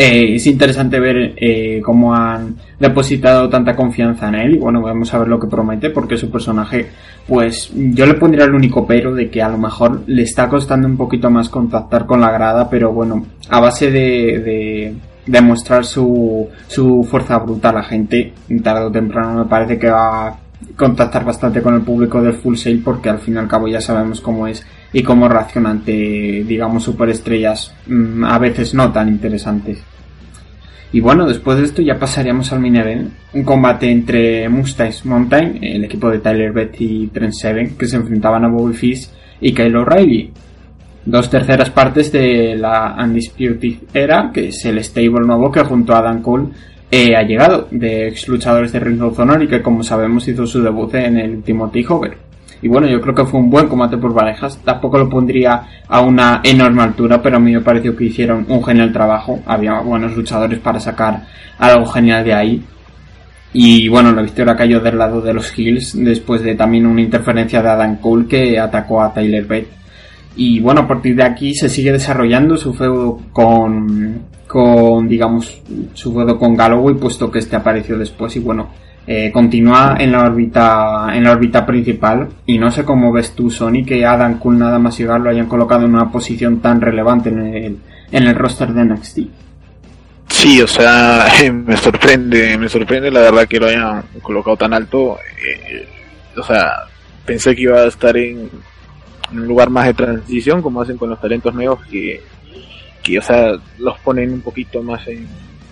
eh, 0.02 0.36
es 0.36 0.48
interesante 0.48 0.98
ver 0.98 1.34
eh, 1.36 1.82
cómo 1.84 2.16
han 2.16 2.56
depositado 2.80 3.50
tanta 3.50 3.76
confianza 3.76 4.30
en 4.30 4.36
él 4.36 4.56
y 4.56 4.58
bueno, 4.58 4.82
vamos 4.82 5.14
a 5.14 5.20
ver 5.20 5.28
lo 5.28 5.38
que 5.38 5.48
promete 5.48 5.90
porque 5.90 6.16
su 6.16 6.32
personaje, 6.32 6.88
pues 7.28 7.70
yo 7.76 8.06
le 8.06 8.14
pondría 8.14 8.46
el 8.46 8.54
único 8.54 8.88
pero 8.88 9.14
de 9.14 9.30
que 9.30 9.42
a 9.42 9.50
lo 9.50 9.58
mejor 9.58 10.04
le 10.08 10.22
está 10.22 10.48
costando 10.48 10.88
un 10.88 10.96
poquito 10.96 11.30
más 11.30 11.50
contactar 11.50 12.06
con 12.06 12.22
la 12.22 12.32
grada, 12.32 12.70
pero 12.70 12.94
bueno, 12.94 13.26
a 13.50 13.60
base 13.60 13.92
de, 13.92 14.40
de 14.40 14.96
demostrar 15.26 15.84
su, 15.84 16.48
su 16.70 17.04
fuerza 17.04 17.38
bruta 17.40 17.72
a 17.72 17.74
la 17.74 17.84
gente, 17.84 18.32
tarde 18.64 18.86
o 18.86 18.92
temprano 18.92 19.44
me 19.44 19.50
parece 19.50 19.78
que 19.78 19.90
va 19.90 20.30
a 20.30 20.40
contactar 20.78 21.26
bastante 21.26 21.62
con 21.62 21.76
el 21.76 21.82
público 21.82 22.22
del 22.22 22.36
Full 22.36 22.56
Sail 22.56 22.82
porque 22.82 23.10
al 23.10 23.20
fin 23.20 23.36
y 23.36 23.38
al 23.38 23.50
cabo 23.50 23.68
ya 23.68 23.82
sabemos 23.82 24.22
cómo 24.22 24.48
es 24.48 24.66
y 24.92 25.04
cómo 25.04 25.28
reacciona 25.28 25.72
ante, 25.72 26.44
digamos, 26.48 26.84
superestrellas 26.84 27.74
mmm, 27.88 28.24
a 28.24 28.38
veces 28.40 28.74
no 28.74 28.92
tan 28.92 29.10
interesantes. 29.10 29.84
Y 30.92 31.02
bueno, 31.02 31.28
después 31.28 31.60
de 31.60 31.66
esto 31.66 31.82
ya 31.84 32.00
pasaríamos 32.00 32.52
al 32.52 32.60
main 32.60 32.76
event, 32.76 33.12
un 33.34 33.44
combate 33.44 33.92
entre 33.92 34.50
Mustache 34.50 35.08
Mountain, 35.08 35.64
el 35.64 35.84
equipo 35.84 36.10
de 36.10 36.18
Tyler 36.18 36.52
Beth 36.52 36.76
y 36.80 37.08
Trent 37.08 37.34
Seven, 37.34 37.78
que 37.78 37.88
se 37.88 37.98
enfrentaban 37.98 38.44
a 38.44 38.48
Bobby 38.48 38.74
Fish 38.74 39.08
y 39.40 39.54
Kyle 39.54 39.76
O'Reilly. 39.76 40.32
Dos 41.06 41.30
terceras 41.30 41.70
partes 41.70 42.12
de 42.12 42.56
la 42.56 42.96
Undisputed 43.00 43.76
Era, 43.94 44.32
que 44.34 44.48
es 44.48 44.66
el 44.66 44.84
stable 44.84 45.26
nuevo 45.26 45.52
que 45.52 45.64
junto 45.64 45.94
a 45.94 46.00
Adam 46.00 46.22
Cole 46.24 46.48
eh, 46.90 47.16
ha 47.16 47.22
llegado, 47.22 47.68
de 47.70 48.08
ex 48.08 48.28
luchadores 48.28 48.72
de 48.72 48.80
Ring 48.80 49.02
of 49.04 49.20
Honor 49.20 49.44
y 49.44 49.48
que 49.48 49.62
como 49.62 49.84
sabemos 49.84 50.28
hizo 50.28 50.48
su 50.48 50.62
debut 50.62 50.94
en 50.96 51.18
el 51.18 51.36
último 51.36 51.70
Takeover. 51.70 52.29
Y 52.62 52.68
bueno, 52.68 52.88
yo 52.88 53.00
creo 53.00 53.16
que 53.16 53.26
fue 53.26 53.40
un 53.40 53.50
buen 53.50 53.68
combate 53.68 53.98
por 53.98 54.14
parejas. 54.14 54.58
Tampoco 54.64 54.98
lo 54.98 55.10
pondría 55.10 55.64
a 55.88 56.02
una 56.02 56.42
enorme 56.44 56.84
altura, 56.84 57.22
pero 57.22 57.38
a 57.38 57.40
mí 57.40 57.54
me 57.54 57.62
pareció 57.62 57.96
que 57.96 58.06
hicieron 58.06 58.46
un 58.50 58.64
genial 58.64 58.92
trabajo. 58.92 59.40
Había 59.46 59.80
buenos 59.80 60.16
luchadores 60.16 60.60
para 60.60 60.80
sacar 60.80 61.24
algo 61.58 61.86
genial 61.86 62.24
de 62.24 62.34
ahí. 62.34 62.64
Y 63.54 63.88
bueno, 63.88 64.12
la 64.12 64.22
victoria 64.22 64.56
cayó 64.56 64.80
del 64.80 64.98
lado 64.98 65.22
de 65.22 65.34
los 65.34 65.58
Hills 65.58 65.94
después 65.98 66.44
de 66.44 66.56
también 66.56 66.86
una 66.86 67.02
interferencia 67.02 67.62
de 67.62 67.70
Adam 67.70 67.98
Cole 67.98 68.28
que 68.28 68.60
atacó 68.60 69.02
a 69.02 69.14
Tyler 69.14 69.44
Bate. 69.44 69.80
Y 70.36 70.60
bueno, 70.60 70.82
a 70.82 70.88
partir 70.88 71.16
de 71.16 71.24
aquí 71.24 71.54
se 71.54 71.68
sigue 71.68 71.92
desarrollando 71.92 72.56
su 72.58 72.74
feudo 72.74 73.20
con, 73.34 74.22
con 74.48 75.08
digamos, 75.08 75.62
su 75.94 76.14
feudo 76.14 76.38
con 76.38 76.56
Galloway, 76.56 76.96
puesto 76.96 77.32
que 77.32 77.40
este 77.40 77.56
apareció 77.56 77.98
después. 77.98 78.36
Y 78.36 78.40
bueno, 78.40 78.70
eh, 79.12 79.32
continúa 79.32 79.96
en 80.00 80.12
la 80.12 80.24
órbita 80.24 81.08
en 81.16 81.24
la 81.24 81.32
órbita 81.32 81.66
principal 81.66 82.30
y 82.46 82.60
no 82.60 82.70
sé 82.70 82.86
cómo 82.86 83.12
ves 83.12 83.34
tú 83.34 83.50
Sony 83.50 83.84
que 83.84 84.06
Adam 84.06 84.38
Cole 84.38 84.60
nada 84.60 84.78
más 84.78 85.00
llegar 85.00 85.20
lo 85.20 85.32
hayan 85.32 85.48
colocado 85.48 85.86
en 85.86 85.96
una 85.96 86.12
posición 86.12 86.60
tan 86.60 86.80
relevante 86.80 87.30
en 87.30 87.40
el, 87.40 87.80
en 88.12 88.24
el 88.28 88.36
roster 88.36 88.72
de 88.72 88.86
NXT 88.86 89.20
sí 90.28 90.62
o 90.62 90.68
sea 90.68 91.26
me 91.52 91.76
sorprende 91.76 92.56
me 92.60 92.70
sorprende 92.70 93.10
la 93.10 93.22
verdad 93.22 93.48
que 93.48 93.60
lo 93.60 93.66
hayan 93.66 94.04
colocado 94.22 94.58
tan 94.58 94.74
alto. 94.74 95.18
Eh, 95.44 95.88
o 96.38 96.44
sea 96.44 96.72
pensé 97.26 97.56
que 97.56 97.64
iba 97.64 97.80
a 97.80 97.88
estar 97.88 98.16
en, 98.16 98.48
un 99.32 99.48
lugar 99.48 99.72
más 99.72 99.88
de 99.88 99.96
transición 99.96 100.62
como 100.62 100.84
hacen 100.84 100.98
con 100.98 101.10
los 101.10 101.20
talentos 101.20 101.56
nuevos 101.56 101.84
que, 101.88 102.22
que 103.02 103.18
o 103.18 103.24
sea 103.24 103.54
los 103.80 103.98
ponen 104.02 104.34
un 104.34 104.42
poquito 104.42 104.84
más 104.84 105.08
en 105.08 105.28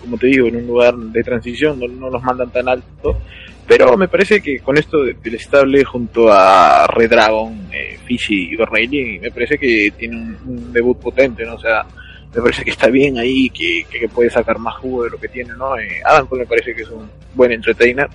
como 0.08 0.18
te 0.18 0.28
digo, 0.28 0.48
en 0.48 0.56
un 0.56 0.66
lugar 0.66 0.96
de 0.96 1.22
transición, 1.22 1.78
no, 1.78 1.86
no 1.86 2.08
los 2.08 2.22
mandan 2.22 2.50
tan 2.50 2.66
alto. 2.66 3.18
Pero 3.66 3.98
me 3.98 4.08
parece 4.08 4.40
que 4.40 4.60
con 4.60 4.78
esto 4.78 5.04
del 5.04 5.34
estable 5.34 5.84
junto 5.84 6.32
a 6.32 6.86
Red 6.86 7.10
Dragon, 7.10 7.68
eh, 7.70 7.98
Fishy 8.06 8.54
y 8.54 8.56
O'Reilly, 8.56 9.18
me 9.18 9.30
parece 9.30 9.58
que 9.58 9.92
tiene 9.96 10.16
un, 10.16 10.38
un, 10.46 10.72
debut 10.72 10.98
potente, 10.98 11.44
¿no? 11.44 11.56
O 11.56 11.60
sea, 11.60 11.84
me 12.34 12.40
parece 12.40 12.64
que 12.64 12.70
está 12.70 12.88
bien 12.88 13.18
ahí, 13.18 13.50
que, 13.50 13.84
que 13.90 14.08
puede 14.08 14.30
sacar 14.30 14.58
más 14.58 14.76
jugo 14.76 15.04
de 15.04 15.10
lo 15.10 15.18
que 15.18 15.28
tiene, 15.28 15.52
¿no? 15.52 15.78
Eh, 15.78 16.00
Adam 16.02 16.26
Cole 16.26 16.44
me 16.44 16.48
parece 16.48 16.74
que 16.74 16.82
es 16.82 16.88
un 16.88 17.10
buen 17.34 17.52
entertainer. 17.52 18.08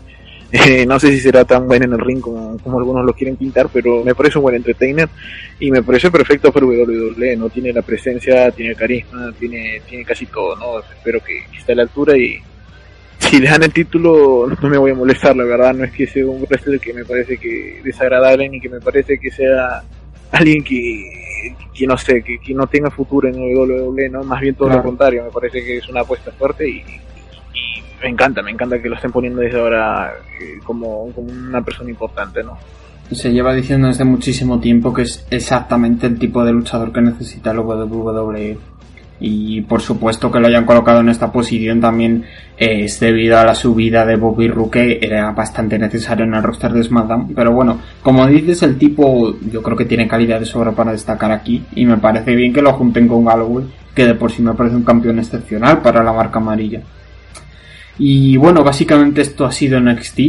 Eh, 0.54 0.86
no 0.88 1.00
sé 1.00 1.12
si 1.12 1.20
será 1.20 1.44
tan 1.44 1.68
bueno 1.68 1.86
en 1.86 1.94
el 1.94 2.00
ring 2.00 2.22
como, 2.22 2.58
como, 2.60 2.78
algunos 2.78 3.04
lo 3.04 3.14
quieren 3.14 3.36
pintar, 3.36 3.70
pero 3.74 4.04
me 4.04 4.14
parece 4.14 4.38
un 4.38 4.44
buen 4.44 4.56
entertainer 4.56 5.10
y 5.60 5.72
me 5.72 5.82
parece 5.82 6.12
perfecto 6.12 6.52
para 6.52 6.68
WWE, 6.68 7.36
¿no? 7.36 7.50
Tiene 7.50 7.74
la 7.74 7.82
presencia, 7.82 8.52
tiene 8.52 8.76
carisma, 8.76 9.34
tiene, 9.38 9.82
tiene 9.90 10.06
casi 10.06 10.28
todo, 10.28 10.56
¿no? 10.56 10.80
Espero 10.80 11.20
que 11.24 11.44
esté 11.58 11.72
a 11.72 11.76
la 11.76 11.82
altura 11.84 12.16
y 12.16 12.40
si 13.18 13.40
le 13.40 13.50
dan 13.50 13.64
el 13.64 13.74
título 13.74 14.46
no 14.62 14.70
me 14.70 14.78
voy 14.78 14.92
a 14.92 14.96
molestar, 14.96 15.36
la 15.36 15.44
verdad, 15.44 15.74
no 15.74 15.86
es 15.86 15.92
que 15.92 16.06
sea 16.06 16.26
un 16.28 16.44
wrestler 16.44 16.80
que 16.80 16.94
me 16.94 17.04
parece 17.04 17.38
que 17.38 17.82
desagradable 17.84 18.48
ni 18.48 18.62
que 18.62 18.70
me 18.70 18.80
parece 18.80 19.18
que 19.18 19.32
sea 19.32 19.82
alguien 20.32 20.64
que, 20.64 21.56
que 21.74 21.88
no 21.88 21.98
sé, 21.98 22.22
que, 22.22 22.38
que 22.38 22.54
no 22.54 22.68
tenga 22.68 22.92
futuro 22.92 23.28
en 23.28 23.36
WWE, 23.36 24.10
¿no? 24.10 24.24
Más 24.24 24.40
bien 24.40 24.54
todo 24.54 24.68
claro. 24.68 24.84
lo 24.84 24.88
contrario, 24.88 25.24
me 25.24 25.32
parece 25.32 25.64
que 25.64 25.78
es 25.78 25.90
una 25.90 26.02
apuesta 26.02 26.32
fuerte 26.32 26.70
y, 26.70 26.84
me 28.04 28.10
encanta, 28.10 28.42
me 28.42 28.52
encanta 28.52 28.82
que 28.82 28.90
lo 28.90 28.96
estén 28.96 29.12
poniendo 29.12 29.40
desde 29.40 29.60
ahora 29.60 30.12
eh, 30.40 30.60
como, 30.64 31.06
una 31.06 31.62
persona 31.62 31.90
importante, 31.90 32.44
¿no? 32.44 32.58
Se 33.12 33.32
lleva 33.32 33.54
diciendo 33.54 33.88
desde 33.88 34.04
muchísimo 34.04 34.60
tiempo 34.60 34.94
que 34.94 35.04
es 35.04 35.26
exactamente 35.30 36.08
el 36.08 36.20
tipo 36.20 36.44
de 36.44 36.52
luchador 36.52 36.92
que 36.92 37.02
necesita 37.02 37.52
el 37.52 37.60
WWE. 37.60 38.58
Y 39.20 39.62
por 39.62 39.80
supuesto 39.82 40.30
que 40.30 40.40
lo 40.40 40.48
hayan 40.48 40.66
colocado 40.66 41.00
en 41.00 41.08
esta 41.08 41.32
posición 41.32 41.80
también 41.80 42.26
eh, 42.58 42.84
es 42.84 43.00
debido 43.00 43.40
a 43.40 43.46
la 43.46 43.56
subida 43.56 44.06
de 44.06 44.18
Bobby 44.18 44.50
Roode 44.50 45.00
era 45.02 45.32
bastante 45.32 45.80
necesario 45.80 46.26
en 46.26 46.34
el 46.34 46.44
roster 46.44 46.74
de 46.74 46.84
SmackDown. 46.84 47.34
Pero 47.34 47.54
bueno, 47.54 47.80
como 48.02 48.28
dices, 48.28 48.64
el 48.64 48.78
tipo 48.78 49.34
yo 49.50 49.64
creo 49.64 49.78
que 49.78 49.86
tiene 49.86 50.10
calidad 50.10 50.42
de 50.42 50.46
sobra 50.46 50.72
para 50.74 50.92
destacar 50.92 51.32
aquí. 51.32 51.64
Y 51.76 51.86
me 51.86 51.98
parece 51.98 52.36
bien 52.36 52.52
que 52.52 52.62
lo 52.62 52.74
junten 52.74 53.08
con 53.08 53.24
Galloway, 53.24 53.66
que 53.96 54.06
de 54.06 54.16
por 54.16 54.30
sí 54.30 54.42
me 54.42 54.56
parece 54.56 54.76
un 54.76 54.84
campeón 54.84 55.20
excepcional 55.20 55.82
para 55.82 56.04
la 56.04 56.12
marca 56.12 56.40
amarilla. 56.40 56.82
Y 58.00 58.38
bueno, 58.38 58.64
básicamente 58.64 59.22
esto 59.22 59.46
ha 59.46 59.52
sido 59.52 59.80
NXT. 59.80 60.20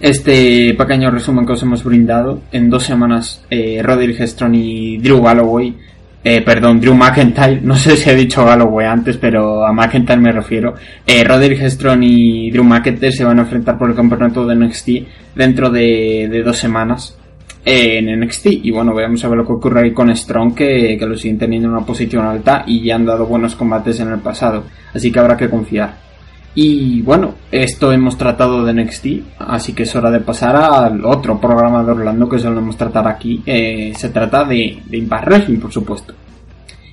Este 0.00 0.74
pequeño 0.74 1.10
resumen 1.10 1.44
que 1.44 1.52
os 1.52 1.62
hemos 1.62 1.82
brindado. 1.82 2.42
En 2.52 2.70
dos 2.70 2.84
semanas, 2.84 3.44
eh, 3.50 3.80
Roderick 3.82 4.20
Strong 4.20 4.54
y 4.54 4.98
Drew 4.98 5.20
Galloway, 5.20 5.74
eh, 6.22 6.42
perdón, 6.42 6.80
Drew 6.80 6.94
McIntyre, 6.94 7.60
no 7.62 7.76
sé 7.76 7.96
si 7.96 8.10
he 8.10 8.14
dicho 8.14 8.44
Galloway 8.44 8.86
antes, 8.86 9.16
pero 9.16 9.64
a 9.66 9.72
McIntyre 9.72 10.20
me 10.20 10.32
refiero. 10.32 10.74
Eh, 11.06 11.24
Roderick 11.24 11.62
Strong 11.68 12.02
y 12.02 12.50
Drew 12.50 12.64
McIntyre 12.64 13.12
se 13.12 13.24
van 13.24 13.38
a 13.38 13.42
enfrentar 13.42 13.78
por 13.78 13.90
el 13.90 13.96
campeonato 13.96 14.46
de 14.46 14.54
NXT 14.54 14.88
dentro 15.34 15.70
de, 15.70 16.28
de 16.30 16.42
dos 16.42 16.58
semanas 16.58 17.16
eh, 17.64 17.98
en 17.98 18.20
NXT. 18.20 18.46
Y 18.62 18.70
bueno, 18.70 18.94
veremos 18.94 19.24
a 19.24 19.28
ver 19.28 19.38
lo 19.38 19.46
que 19.46 19.52
ocurre 19.52 19.82
ahí 19.82 19.92
con 19.92 20.14
Strong, 20.14 20.54
que, 20.54 20.96
que 20.98 21.06
lo 21.06 21.16
siguen 21.16 21.38
teniendo 21.38 21.68
en 21.68 21.74
una 21.74 21.86
posición 21.86 22.24
alta 22.24 22.64
y 22.66 22.82
ya 22.82 22.96
han 22.96 23.06
dado 23.06 23.26
buenos 23.26 23.54
combates 23.54 24.00
en 24.00 24.08
el 24.08 24.18
pasado. 24.20 24.64
Así 24.94 25.10
que 25.10 25.18
habrá 25.18 25.36
que 25.36 25.48
confiar. 25.48 26.07
Y 26.54 27.02
bueno, 27.02 27.34
esto 27.52 27.92
hemos 27.92 28.18
tratado 28.18 28.64
de 28.64 28.72
NXT, 28.72 29.06
así 29.38 29.74
que 29.74 29.84
es 29.84 29.94
hora 29.94 30.10
de 30.10 30.20
pasar 30.20 30.56
al 30.56 31.04
otro 31.04 31.40
programa 31.40 31.84
de 31.84 31.92
Orlando 31.92 32.28
que 32.28 32.38
solemos 32.38 32.76
tratar 32.76 33.06
aquí. 33.06 33.42
Eh, 33.46 33.92
se 33.96 34.08
trata 34.08 34.44
de, 34.44 34.82
de 34.84 34.96
Impact 34.96 35.26
Wrestling, 35.26 35.60
por 35.60 35.72
supuesto. 35.72 36.14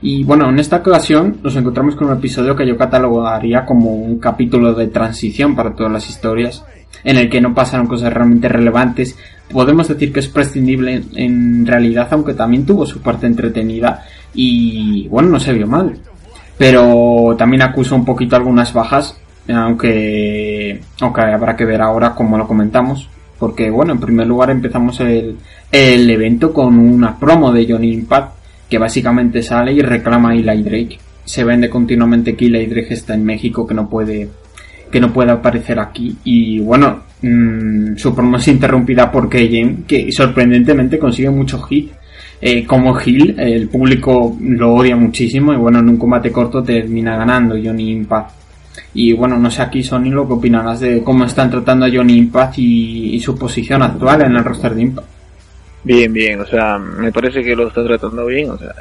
Y 0.02 0.24
bueno, 0.24 0.50
en 0.50 0.60
esta 0.60 0.78
ocasión 0.78 1.38
nos 1.42 1.56
encontramos 1.56 1.96
con 1.96 2.08
un 2.08 2.18
episodio 2.18 2.56
que 2.56 2.68
yo 2.68 2.78
catalogaría 2.78 3.66
como 3.66 3.96
un 3.96 4.20
capítulo 4.20 4.74
de 4.74 4.88
transición 4.88 5.56
para 5.56 5.74
todas 5.74 5.92
las 5.92 6.10
historias, 6.10 6.64
en 7.04 7.18
el 7.18 7.28
que 7.28 7.42
no 7.42 7.56
pasaron 7.56 7.88
cosas 7.88 8.14
realmente 8.14 8.48
relevantes. 8.48 9.18
Podemos 9.52 9.88
decir 9.88 10.14
que 10.14 10.20
es 10.20 10.28
prescindible 10.28 11.02
en 11.16 11.66
realidad, 11.66 12.08
aunque 12.12 12.36
también 12.36 12.68
tuvo 12.68 12.86
su 12.86 13.02
parte 13.02 13.26
entretenida 13.26 14.04
y 14.34 15.08
bueno, 15.08 15.30
no 15.30 15.40
se 15.40 15.54
vio 15.54 15.66
mal. 15.66 15.98
Pero 16.58 17.36
también 17.38 17.64
acuso 17.64 17.96
un 17.96 18.06
poquito 18.06 18.36
algunas 18.36 18.74
bajas 18.74 19.20
aunque, 19.48 20.82
aunque 21.02 21.22
habrá 21.22 21.56
que 21.56 21.66
ver 21.66 21.82
ahora 21.82 22.14
cómo 22.16 22.38
lo 22.38 22.48
comentamos. 22.48 23.10
Porque 23.38 23.70
bueno, 23.70 23.94
en 23.94 24.00
primer 24.00 24.28
lugar 24.28 24.50
empezamos 24.50 25.00
el, 25.02 25.38
el 25.72 26.10
evento 26.10 26.54
con 26.54 26.80
una 26.80 27.20
promo 27.20 27.52
de 27.52 27.68
Johnny 27.68 27.92
Impact 27.94 28.34
que 28.70 28.78
básicamente 28.78 29.44
sale 29.44 29.74
y 29.74 29.82
reclama 29.82 30.32
a 30.32 30.36
Eli 30.36 30.64
Drake. 30.64 31.00
Se 31.24 31.44
vende 31.44 31.70
continuamente 31.70 32.36
que 32.36 32.46
Eli 32.46 32.66
Drake 32.66 32.94
está 32.94 33.14
en 33.14 33.26
México, 33.26 33.68
que 33.68 33.74
no 33.74 33.90
puede 33.90 34.30
que 34.92 35.00
no 35.00 35.12
puede 35.12 35.32
aparecer 35.32 35.80
aquí. 35.80 36.16
Y 36.24 36.60
bueno, 36.60 37.02
mmm, 37.22 37.96
su 37.98 38.16
promo 38.16 38.38
es 38.38 38.48
interrumpida 38.48 39.12
por 39.12 39.28
KM, 39.28 39.84
que 39.86 40.12
sorprendentemente 40.12 40.98
consigue 40.98 41.30
mucho 41.30 41.62
hit. 41.64 41.92
Eh, 42.42 42.66
como 42.66 43.00
Hill, 43.00 43.36
el 43.40 43.70
público 43.70 44.38
lo 44.40 44.76
odia 44.76 44.96
muchísimo 44.96 45.54
y 45.54 45.58
bueno, 45.58 45.80
en 45.80 45.90
un 45.90 45.98
combate 45.98 46.32
corto 46.32 46.62
termina 46.62 47.18
ganando 47.18 47.56
Johnny 47.62 47.92
Impact. 47.92 48.45
Y 48.96 49.12
bueno, 49.12 49.38
no 49.38 49.52
sé 49.52 49.62
aquí, 49.62 49.84
Sony, 49.84 50.10
lo 50.10 50.26
que 50.26 50.34
opinarás 50.34 50.80
de 50.80 51.04
cómo 51.04 51.26
están 51.26 51.52
tratando 51.52 51.86
a 51.86 51.92
Johnny 51.92 52.18
Impact 52.18 52.60
y, 52.60 53.16
y, 53.16 53.20
su 53.20 53.38
posición 53.38 53.84
actual 53.84 54.22
en 54.22 54.38
el 54.38 54.44
roster 54.44 54.74
de 54.74 54.82
Impact. 54.82 55.08
Bien, 55.84 56.12
bien, 56.12 56.40
o 56.40 56.46
sea, 56.46 56.80
me 56.80 57.12
parece 57.12 57.44
que 57.44 57.56
lo 57.56 57.68
está 57.68 57.84
tratando 57.84 58.26
bien, 58.26 58.50
o 58.50 58.58
sea, 58.58 58.74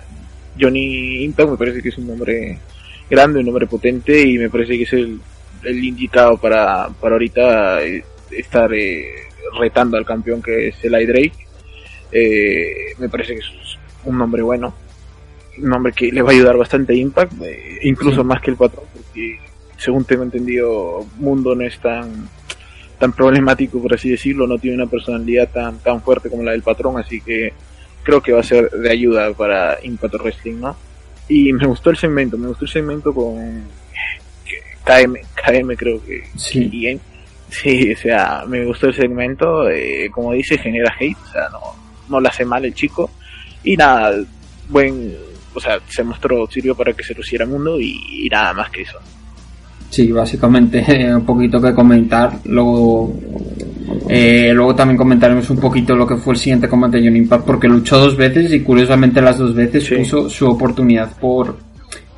Johnny 0.58 1.24
Impact 1.24 1.50
me 1.50 1.56
parece 1.56 1.82
que 1.82 1.88
es 1.88 1.98
un 1.98 2.10
hombre 2.10 2.58
grande, 3.10 3.40
un 3.40 3.48
hombre 3.48 3.66
potente 3.66 4.22
y 4.22 4.38
me 4.38 4.48
parece 4.48 4.78
que 4.78 4.84
es 4.84 4.92
el, 4.92 5.20
el 5.64 5.84
indicado 5.84 6.36
para, 6.38 6.88
para 7.00 7.16
ahorita 7.16 7.80
estar 8.30 8.72
eh, 8.72 9.06
retando 9.58 9.96
al 9.96 10.06
campeón 10.06 10.40
que 10.40 10.68
es 10.68 10.76
el 10.84 10.92
Drake. 10.92 11.32
Eh, 12.12 12.94
me 12.98 13.08
parece 13.08 13.34
que 13.34 13.40
es 13.40 13.78
un 14.04 14.20
hombre 14.20 14.42
bueno, 14.42 14.74
un 15.58 15.72
hombre 15.72 15.92
que 15.92 16.12
le 16.12 16.22
va 16.22 16.30
a 16.30 16.32
ayudar 16.32 16.56
bastante 16.56 16.92
a 16.92 16.96
Impact, 16.96 17.32
eh, 17.42 17.78
incluso 17.82 18.22
sí. 18.22 18.26
más 18.26 18.40
que 18.40 18.52
el 18.52 18.56
patrón, 18.56 18.84
porque 18.92 19.38
según 19.84 20.04
tengo 20.04 20.22
entendido, 20.22 21.06
Mundo 21.16 21.54
no 21.54 21.64
es 21.64 21.78
tan 21.78 22.28
tan 22.98 23.12
problemático 23.12 23.82
por 23.82 23.94
así 23.94 24.10
decirlo, 24.10 24.46
no 24.46 24.58
tiene 24.58 24.76
una 24.76 24.90
personalidad 24.90 25.50
tan 25.50 25.78
tan 25.78 26.00
fuerte 26.00 26.30
como 26.30 26.42
la 26.42 26.52
del 26.52 26.62
patrón, 26.62 26.98
así 26.98 27.20
que 27.20 27.52
creo 28.02 28.22
que 28.22 28.32
va 28.32 28.40
a 28.40 28.44
ser 28.44 28.70
de 28.70 28.90
ayuda 28.90 29.32
para 29.32 29.78
Impact 29.82 30.14
Wrestling, 30.14 30.60
¿no? 30.60 30.76
Y 31.28 31.52
me 31.52 31.66
gustó 31.66 31.90
el 31.90 31.96
segmento, 31.96 32.36
me 32.38 32.48
gustó 32.48 32.66
el 32.66 32.70
segmento 32.70 33.12
con 33.12 33.64
KM, 34.84 35.16
KM 35.34 35.76
creo 35.76 36.04
que 36.04 36.24
sí. 36.36 36.64
bien. 36.64 37.00
Sí, 37.50 37.92
o 37.92 37.96
sea, 37.96 38.44
me 38.46 38.64
gustó 38.64 38.88
el 38.88 38.94
segmento, 38.94 39.70
eh, 39.70 40.10
como 40.10 40.32
dice, 40.32 40.58
genera 40.58 40.94
hate, 40.98 41.16
o 41.16 41.32
sea, 41.32 41.48
no, 41.50 41.60
no 42.08 42.20
le 42.20 42.28
hace 42.28 42.44
mal 42.44 42.64
el 42.64 42.74
chico. 42.74 43.10
Y 43.62 43.76
nada, 43.76 44.12
buen, 44.68 45.16
o 45.54 45.60
sea, 45.60 45.78
se 45.88 46.02
mostró, 46.02 46.46
sirvió 46.48 46.74
para 46.74 46.92
que 46.92 47.04
se 47.04 47.14
luciera 47.14 47.46
mundo 47.46 47.80
y, 47.80 48.26
y 48.26 48.28
nada 48.28 48.52
más 48.52 48.70
que 48.70 48.82
eso. 48.82 48.98
Sí, 49.94 50.10
básicamente 50.10 50.84
un 51.14 51.24
poquito 51.24 51.60
que 51.60 51.72
comentar. 51.72 52.32
Luego, 52.46 53.14
eh, 54.08 54.50
luego 54.52 54.74
también 54.74 54.96
comentaremos 54.96 55.48
un 55.50 55.58
poquito 55.58 55.94
lo 55.94 56.04
que 56.04 56.16
fue 56.16 56.34
el 56.34 56.40
siguiente 56.40 56.68
combate 56.68 56.96
de 56.96 57.06
John 57.06 57.16
Impact, 57.16 57.44
porque 57.44 57.68
luchó 57.68 58.00
dos 58.00 58.16
veces 58.16 58.52
y 58.52 58.60
curiosamente 58.60 59.22
las 59.22 59.38
dos 59.38 59.54
veces 59.54 59.84
sí. 59.84 59.94
puso 59.94 60.28
su 60.28 60.48
oportunidad 60.48 61.16
por, 61.20 61.58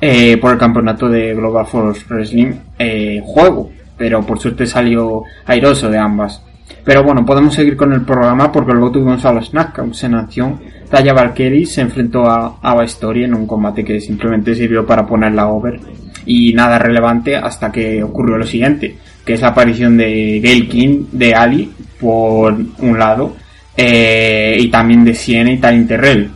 eh, 0.01 0.37
por 0.37 0.53
el 0.53 0.57
campeonato 0.57 1.07
de 1.07 1.35
Global 1.35 1.67
Force 1.67 2.03
Wrestling 2.09 2.53
eh, 2.79 3.21
juego, 3.23 3.69
pero 3.95 4.25
por 4.25 4.39
suerte 4.39 4.65
salió 4.65 5.21
airoso 5.45 5.87
de 5.87 5.99
ambas. 5.99 6.41
Pero 6.83 7.03
bueno, 7.03 7.23
podemos 7.27 7.53
seguir 7.53 7.77
con 7.77 7.93
el 7.93 8.01
programa 8.01 8.51
porque 8.51 8.71
luego 8.71 8.91
tuvimos 8.91 9.23
a 9.23 9.33
los 9.33 9.51
Knockouts 9.51 10.03
en 10.03 10.15
acción. 10.15 10.59
Taya 10.89 11.13
Valkyrie 11.13 11.67
se 11.67 11.81
enfrentó 11.81 12.25
a 12.25 12.57
Ava 12.59 12.85
Story 12.85 13.25
en 13.25 13.35
un 13.35 13.45
combate 13.45 13.85
que 13.85 14.01
simplemente 14.01 14.55
sirvió 14.55 14.83
para 14.83 15.05
ponerla 15.05 15.47
over 15.47 15.79
y 16.27 16.53
nada 16.53 16.77
relevante 16.77 17.35
hasta 17.35 17.71
que 17.71 18.03
ocurrió 18.03 18.37
lo 18.37 18.45
siguiente, 18.45 18.97
que 19.25 19.33
es 19.33 19.41
la 19.41 19.49
aparición 19.49 19.97
de 19.97 20.39
Gail 20.43 20.67
King, 20.67 21.05
de 21.11 21.33
Ali, 21.33 21.71
por 21.99 22.53
un 22.53 22.99
lado, 22.99 23.35
eh, 23.75 24.57
y 24.59 24.67
también 24.67 25.03
de 25.05 25.15
Siena 25.15 25.51
y 25.51 25.57
Talin 25.57 25.87
Terrell. 25.87 26.29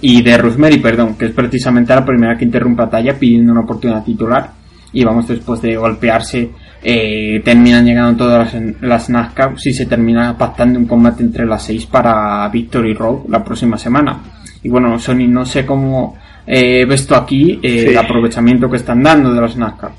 Y 0.00 0.22
de 0.22 0.38
Rosemary, 0.38 0.78
perdón, 0.78 1.16
que 1.16 1.26
es 1.26 1.32
precisamente 1.32 1.92
la 1.94 2.04
primera 2.04 2.38
que 2.38 2.44
interrumpe 2.44 2.84
a 2.84 2.88
Taya 2.88 3.18
pidiendo 3.18 3.50
una 3.50 3.62
oportunidad 3.62 4.04
titular. 4.04 4.52
Y 4.92 5.02
vamos, 5.04 5.26
después 5.26 5.60
de 5.60 5.76
golpearse, 5.76 6.50
eh, 6.82 7.42
terminan 7.44 7.84
llegando 7.84 8.24
todas 8.24 8.54
las, 8.54 8.80
las 8.80 9.08
knockouts 9.10 9.66
y 9.66 9.72
se 9.72 9.86
termina 9.86 10.38
pactando 10.38 10.78
un 10.78 10.86
combate 10.86 11.24
entre 11.24 11.44
las 11.44 11.64
seis 11.64 11.84
para 11.86 12.48
Victory 12.48 12.94
Road 12.94 13.28
la 13.28 13.42
próxima 13.42 13.76
semana. 13.76 14.20
Y 14.62 14.68
bueno, 14.68 14.98
Sony, 14.98 15.26
no 15.28 15.44
sé 15.44 15.66
cómo 15.66 16.16
eh, 16.50 16.86
ves 16.86 17.06
tú 17.06 17.14
aquí 17.14 17.60
eh, 17.62 17.80
sí. 17.80 17.86
el 17.88 17.98
aprovechamiento 17.98 18.70
que 18.70 18.78
están 18.78 19.02
dando 19.02 19.34
de 19.34 19.40
los 19.40 19.54
NASCAR. 19.54 19.92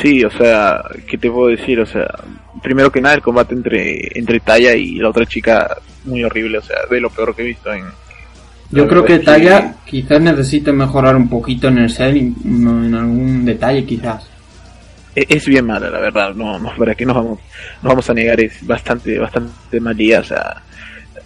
Sí, 0.00 0.24
o 0.24 0.30
sea, 0.30 0.80
¿qué 1.08 1.18
te 1.18 1.28
puedo 1.28 1.48
decir? 1.48 1.80
O 1.80 1.86
sea, 1.86 2.06
primero 2.62 2.92
que 2.92 3.00
nada 3.00 3.16
el 3.16 3.22
combate 3.22 3.54
entre, 3.54 4.16
entre 4.16 4.38
Taya 4.38 4.74
y 4.76 4.96
la 4.96 5.08
otra 5.08 5.26
chica, 5.26 5.76
muy 6.04 6.22
horrible, 6.22 6.58
o 6.58 6.62
sea, 6.62 6.76
de 6.88 7.00
lo 7.00 7.10
peor 7.10 7.34
que 7.34 7.42
he 7.42 7.46
visto 7.46 7.72
en... 7.72 7.86
Yo 8.70 8.86
creo 8.86 9.04
que 9.04 9.18
Taya 9.18 9.74
quizás 9.84 10.20
necesite 10.20 10.72
mejorar 10.72 11.16
un 11.16 11.28
poquito 11.28 11.66
en 11.66 11.78
el 11.78 11.90
selling, 11.90 12.34
en 12.44 12.94
algún 12.94 13.44
detalle 13.44 13.84
quizás. 13.84 14.28
E-, 15.14 15.26
Es 15.28 15.44
bien 15.46 15.66
mala, 15.66 15.90
la 15.90 15.98
verdad, 15.98 16.34
no, 16.34 16.56
no 16.56 16.72
para 16.76 16.94
qué 16.94 17.04
nos 17.04 17.16
vamos, 17.16 17.40
nos 17.82 17.90
vamos 17.90 18.10
a 18.10 18.14
negar, 18.14 18.40
es 18.40 18.64
bastante, 18.64 19.18
bastante 19.18 19.80
malía, 19.80 20.20
o 20.20 20.24
sea, 20.24 20.62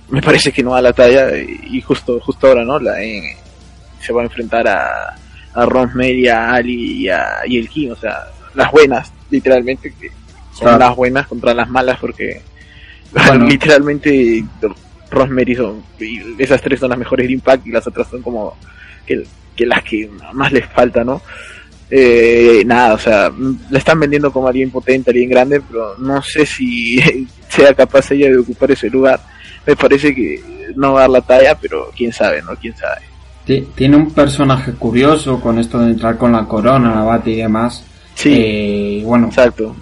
me 0.08 0.22
parece 0.22 0.52
que 0.52 0.62
no 0.62 0.72
da 0.72 0.80
la 0.80 0.94
talla 0.94 1.36
y 1.36 1.80
justo, 1.82 2.18
justo 2.20 2.48
ahora, 2.48 2.64
¿no? 2.64 2.78
La, 2.78 3.02
en, 3.02 3.24
se 4.00 4.12
va 4.12 4.22
a 4.22 4.24
enfrentar 4.24 4.66
a, 4.68 5.16
a 5.54 5.66
Rosemary, 5.66 6.28
a 6.28 6.52
Ali 6.52 7.02
y 7.02 7.08
a 7.08 7.40
y 7.46 7.58
el 7.58 7.68
King, 7.68 7.90
o 7.90 7.96
sea, 7.96 8.24
las 8.54 8.70
buenas, 8.70 9.12
literalmente, 9.30 9.92
que 9.98 10.10
son 10.52 10.68
claro. 10.68 10.78
las 10.78 10.96
buenas 10.96 11.26
contra 11.26 11.54
las 11.54 11.68
malas, 11.68 11.98
porque 12.00 12.42
bueno. 13.12 13.46
literalmente 13.46 14.44
Rosemary 15.10 15.54
son, 15.54 15.82
esas 16.38 16.60
tres 16.60 16.80
son 16.80 16.90
las 16.90 16.98
mejores 16.98 17.26
de 17.26 17.32
Impact 17.32 17.66
y 17.66 17.72
las 17.72 17.86
otras 17.86 18.08
son 18.08 18.22
como 18.22 18.56
que, 19.06 19.24
que 19.56 19.66
las 19.66 19.82
que 19.82 20.08
más 20.32 20.52
les 20.52 20.66
falta, 20.66 21.04
¿no? 21.04 21.22
Eh, 21.90 22.62
nada, 22.66 22.94
o 22.94 22.98
sea, 22.98 23.32
la 23.70 23.78
están 23.78 23.98
vendiendo 23.98 24.30
como 24.30 24.46
alguien 24.46 24.70
potente, 24.70 25.10
alguien 25.10 25.30
grande, 25.30 25.62
pero 25.62 25.96
no 25.96 26.20
sé 26.22 26.44
si 26.44 27.00
sea 27.48 27.72
capaz 27.74 28.10
ella 28.10 28.28
de 28.28 28.38
ocupar 28.38 28.70
ese 28.70 28.90
lugar. 28.90 29.20
Me 29.66 29.74
parece 29.74 30.14
que 30.14 30.40
no 30.76 30.92
va 30.92 31.00
a 31.00 31.02
dar 31.02 31.10
la 31.10 31.20
talla, 31.22 31.58
pero 31.58 31.90
quién 31.96 32.12
sabe, 32.12 32.42
¿no? 32.42 32.54
Quién 32.56 32.76
sabe 32.76 33.07
tiene 33.74 33.96
un 33.96 34.10
personaje 34.10 34.72
curioso 34.72 35.40
con 35.40 35.58
esto 35.58 35.78
de 35.78 35.92
entrar 35.92 36.18
con 36.18 36.32
la 36.32 36.44
corona, 36.44 36.94
la 36.94 37.02
bate 37.02 37.30
y 37.30 37.36
demás. 37.36 37.84
Sí. 38.14 38.30
Eh, 38.34 39.02
bueno, 39.04 39.28
exacto. 39.28 39.74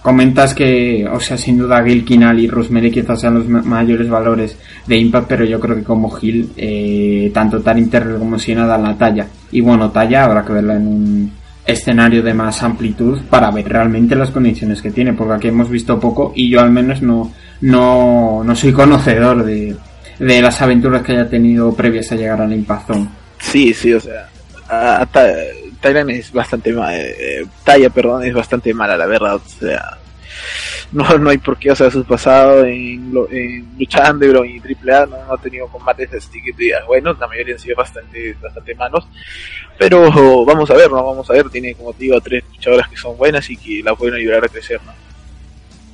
Comentas 0.00 0.52
que, 0.54 1.06
o 1.06 1.20
sea, 1.20 1.36
sin 1.36 1.58
duda 1.58 1.84
Gil 1.84 2.04
Kinal 2.04 2.40
y 2.40 2.48
Rosemary 2.48 2.90
quizás 2.90 3.20
sean 3.20 3.34
los 3.34 3.46
mayores 3.46 4.08
valores 4.08 4.58
de 4.86 4.96
Impact, 4.96 5.28
pero 5.28 5.44
yo 5.44 5.60
creo 5.60 5.76
que 5.76 5.84
como 5.84 6.10
Gil, 6.10 6.50
eh, 6.56 7.30
tanto 7.32 7.60
Tarin 7.60 7.88
Terrell 7.88 8.18
como 8.18 8.38
Siena 8.38 8.66
dan 8.66 8.82
la 8.82 8.96
talla. 8.96 9.28
Y 9.52 9.60
bueno, 9.60 9.90
talla 9.90 10.24
habrá 10.24 10.44
que 10.44 10.54
verla 10.54 10.74
en 10.74 10.88
un 10.88 11.32
escenario 11.64 12.22
de 12.22 12.34
más 12.34 12.62
amplitud 12.64 13.20
para 13.30 13.50
ver 13.52 13.68
realmente 13.68 14.16
las 14.16 14.30
condiciones 14.30 14.82
que 14.82 14.90
tiene, 14.90 15.12
porque 15.12 15.34
aquí 15.34 15.48
hemos 15.48 15.70
visto 15.70 16.00
poco 16.00 16.32
y 16.34 16.50
yo 16.50 16.60
al 16.60 16.72
menos 16.72 17.00
no, 17.02 17.30
no, 17.60 18.42
no 18.44 18.56
soy 18.56 18.72
conocedor 18.72 19.44
de, 19.44 19.76
de 20.22 20.40
las 20.40 20.62
aventuras 20.62 21.02
que 21.02 21.12
haya 21.12 21.28
tenido 21.28 21.74
previas 21.74 22.12
a 22.12 22.14
llegar 22.14 22.40
al 22.40 22.52
Impazón. 22.52 23.10
Sí, 23.40 23.74
sí, 23.74 23.92
o 23.92 24.00
sea, 24.00 24.28
a, 24.68 25.06
es 26.08 26.32
bastante 26.32 26.72
mala, 26.72 26.96
eh, 26.96 27.44
Talla, 27.64 27.90
perdón, 27.90 28.24
es 28.24 28.32
bastante 28.32 28.72
mala, 28.72 28.96
la 28.96 29.06
verdad, 29.06 29.34
o 29.34 29.40
sea, 29.40 29.98
no, 30.92 31.18
no 31.18 31.30
hay 31.30 31.38
por 31.38 31.58
qué, 31.58 31.72
o 31.72 31.74
sea, 31.74 31.90
su 31.90 32.04
pasado 32.04 32.64
en, 32.64 33.12
en 33.30 33.68
luchando 33.76 34.44
y 34.44 34.60
triple 34.60 34.94
A 34.94 35.06
no, 35.06 35.24
no, 35.26 35.34
ha 35.34 35.38
tenido 35.38 35.66
combates 35.66 36.14
así 36.14 36.40
que 36.40 36.52
te 36.52 36.64
digas, 36.64 36.86
bueno, 36.86 37.16
la 37.18 37.26
mayoría 37.26 37.54
han 37.54 37.60
sido 37.60 37.74
bastante, 37.74 38.36
bastante 38.40 38.76
malos, 38.76 39.04
pero 39.76 40.44
vamos 40.44 40.70
a 40.70 40.74
ver, 40.74 40.88
no 40.88 41.04
vamos 41.04 41.28
a 41.28 41.32
ver, 41.32 41.50
tiene 41.50 41.74
como 41.74 41.92
te 41.92 42.04
digo 42.04 42.20
tres 42.20 42.44
luchadoras 42.48 42.88
que 42.88 42.96
son 42.96 43.16
buenas 43.16 43.50
y 43.50 43.56
que 43.56 43.82
la 43.82 43.96
pueden 43.96 44.14
ayudar 44.14 44.44
a 44.44 44.48
crecer, 44.48 44.80
¿no? 44.86 44.92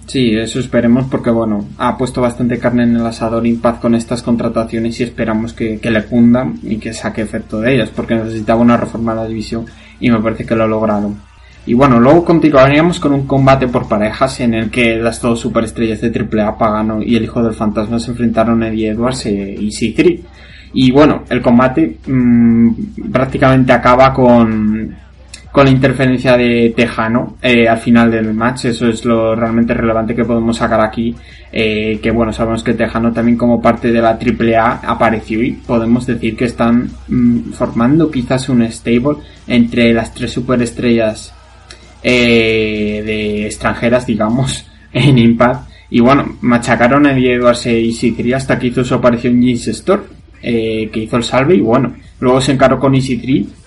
Sí, 0.08 0.34
eso 0.34 0.58
esperemos 0.58 1.04
porque 1.10 1.28
bueno, 1.28 1.66
ha 1.76 1.98
puesto 1.98 2.22
bastante 2.22 2.58
carne 2.58 2.84
en 2.84 2.96
el 2.96 3.04
asador 3.04 3.46
Impact 3.46 3.82
con 3.82 3.94
estas 3.94 4.22
contrataciones 4.22 4.98
y 4.98 5.02
esperamos 5.02 5.52
que, 5.52 5.78
que 5.78 5.90
le 5.90 6.00
fundan 6.00 6.54
y 6.62 6.78
que 6.78 6.94
saque 6.94 7.20
efecto 7.20 7.60
de 7.60 7.74
ellas 7.74 7.90
porque 7.94 8.14
necesitaba 8.14 8.62
una 8.62 8.78
reforma 8.78 9.14
de 9.14 9.20
la 9.20 9.28
división 9.28 9.66
y 10.00 10.10
me 10.10 10.18
parece 10.22 10.46
que 10.46 10.56
lo 10.56 10.64
ha 10.64 10.66
logrado. 10.66 11.12
Y 11.66 11.74
bueno, 11.74 12.00
luego 12.00 12.24
continuaríamos 12.24 12.98
con 12.98 13.12
un 13.12 13.26
combate 13.26 13.68
por 13.68 13.86
parejas 13.86 14.40
en 14.40 14.54
el 14.54 14.70
que 14.70 14.96
las 14.96 15.20
dos 15.20 15.40
superestrellas 15.40 16.00
de 16.00 16.08
AAA, 16.08 16.56
Pagano 16.56 17.02
y 17.02 17.14
el 17.14 17.24
Hijo 17.24 17.42
del 17.42 17.52
Fantasma, 17.52 17.98
se 17.98 18.12
enfrentaron 18.12 18.62
a 18.62 18.68
Eddie 18.68 18.88
Edwards 18.88 19.26
eh, 19.26 19.54
y 19.60 19.68
C3. 19.68 20.20
Y 20.72 20.90
bueno, 20.90 21.24
el 21.28 21.42
combate 21.42 21.98
mmm, 22.06 22.70
prácticamente 23.12 23.74
acaba 23.74 24.14
con, 24.14 24.96
con 25.52 25.64
la 25.64 25.70
interferencia 25.70 26.36
de 26.36 26.72
Tejano 26.76 27.36
eh, 27.42 27.68
al 27.68 27.78
final 27.78 28.10
del 28.10 28.34
match. 28.34 28.66
Eso 28.66 28.88
es 28.88 29.04
lo 29.04 29.34
realmente 29.34 29.74
relevante 29.74 30.14
que 30.14 30.24
podemos 30.24 30.56
sacar 30.56 30.80
aquí. 30.80 31.14
Eh, 31.50 31.98
que 32.02 32.10
bueno, 32.10 32.32
sabemos 32.32 32.62
que 32.62 32.74
Tejano 32.74 33.12
también 33.12 33.38
como 33.38 33.60
parte 33.60 33.90
de 33.90 34.02
la 34.02 34.18
AAA 34.18 34.80
apareció 34.84 35.42
y 35.42 35.52
podemos 35.52 36.06
decir 36.06 36.36
que 36.36 36.44
están 36.44 36.90
mmm, 37.08 37.52
formando 37.52 38.10
quizás 38.10 38.48
un 38.48 38.62
stable 38.70 39.16
entre 39.46 39.94
las 39.94 40.12
tres 40.12 40.32
superestrellas 40.32 41.32
eh, 42.02 43.02
de 43.04 43.46
extranjeras, 43.46 44.06
digamos, 44.06 44.66
en 44.92 45.18
Impact. 45.18 45.68
Y 45.90 46.00
bueno, 46.00 46.36
machacaron 46.42 47.06
a 47.06 47.18
Edwards 47.18 47.66
y 47.66 47.88
Easy 47.88 48.32
hasta 48.32 48.58
que 48.58 48.68
hizo 48.68 48.84
su 48.84 48.94
aparición 48.94 49.40
James 49.40 49.66
Store, 49.68 50.02
eh, 50.42 50.90
que 50.92 51.00
hizo 51.00 51.16
el 51.16 51.24
salve 51.24 51.56
y 51.56 51.60
bueno, 51.60 51.94
luego 52.20 52.40
se 52.40 52.52
encaró 52.52 52.78
con 52.78 52.92
3, 52.92 53.18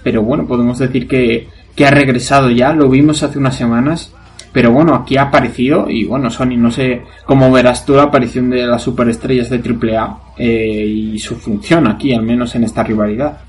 pero 0.03 0.21
bueno, 0.21 0.45
podemos 0.45 0.77
decir 0.77 1.07
que, 1.07 1.47
que 1.75 1.85
ha 1.85 1.91
regresado 1.91 2.49
ya, 2.49 2.73
lo 2.73 2.89
vimos 2.89 3.23
hace 3.23 3.37
unas 3.37 3.55
semanas, 3.55 4.13
pero 4.53 4.71
bueno, 4.71 4.93
aquí 4.95 5.17
ha 5.17 5.23
aparecido 5.23 5.89
y 5.89 6.05
bueno, 6.05 6.29
Sony, 6.29 6.57
no 6.57 6.71
sé 6.71 7.03
cómo 7.25 7.51
verás 7.51 7.85
tú 7.85 7.95
la 7.95 8.03
aparición 8.03 8.49
de 8.49 8.65
las 8.65 8.81
superestrellas 8.81 9.49
de 9.49 9.57
AAA 9.57 10.19
eh, 10.37 10.85
y 10.85 11.19
su 11.19 11.37
función 11.37 11.87
aquí, 11.87 12.13
al 12.13 12.23
menos 12.23 12.53
en 12.55 12.65
esta 12.65 12.83
rivalidad. 12.83 13.39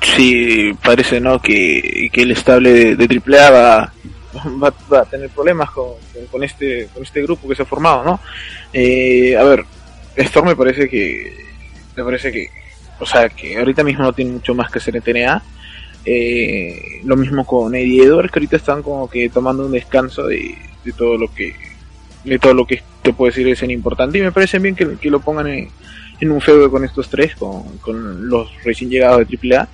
Sí, 0.00 0.72
parece 0.84 1.20
no 1.20 1.40
que, 1.40 2.08
que 2.12 2.22
el 2.22 2.32
estable 2.32 2.72
de, 2.72 2.96
de 2.96 3.22
AAA 3.24 3.50
va, 3.50 3.92
va, 4.62 4.74
va, 4.92 5.00
a 5.00 5.04
tener 5.04 5.30
problemas 5.30 5.70
con, 5.70 5.92
con, 6.30 6.44
este 6.44 6.88
con 6.92 7.02
este 7.02 7.22
grupo 7.22 7.48
que 7.48 7.54
se 7.54 7.62
ha 7.62 7.66
formado, 7.66 8.04
¿no? 8.04 8.20
Eh, 8.72 9.36
a 9.36 9.42
ver, 9.44 9.64
Storm 10.16 10.48
me 10.48 10.56
parece 10.56 10.88
que 10.88 11.32
me 11.96 12.04
parece 12.04 12.32
que 12.32 12.48
o 13.00 13.06
sea 13.06 13.28
que 13.28 13.58
ahorita 13.58 13.82
mismo 13.82 14.04
no 14.04 14.12
tiene 14.12 14.32
mucho 14.32 14.54
más 14.54 14.70
que 14.70 14.78
hacer 14.78 14.96
en 14.96 15.02
TNA. 15.02 15.42
Eh, 16.04 17.00
lo 17.04 17.16
mismo 17.16 17.46
con 17.46 17.74
Eddie 17.74 18.04
Edwards 18.04 18.32
que 18.32 18.40
ahorita 18.40 18.56
están 18.56 18.82
como 18.82 19.08
que 19.08 19.28
tomando 19.28 19.64
un 19.64 19.70
descanso 19.70 20.26
de, 20.26 20.56
de 20.84 20.92
todo 20.92 21.16
lo 21.16 21.32
que 21.32 21.54
de 22.24 22.38
todo 22.40 22.54
lo 22.54 22.66
que 22.66 22.82
te 23.02 23.12
puedo 23.12 23.30
decir 23.30 23.48
es 23.48 23.62
importante 23.62 24.18
y 24.18 24.22
me 24.22 24.32
parece 24.32 24.58
bien 24.58 24.74
que, 24.74 24.96
que 24.96 25.10
lo 25.10 25.20
pongan 25.20 25.46
en, 25.48 25.70
un 26.30 26.40
feudo 26.40 26.70
con 26.70 26.84
estos 26.84 27.08
tres, 27.08 27.34
con, 27.34 27.78
con 27.78 28.28
los 28.28 28.48
recién 28.64 28.90
llegados 28.90 29.26
de 29.26 29.56
AAA. 29.56 29.68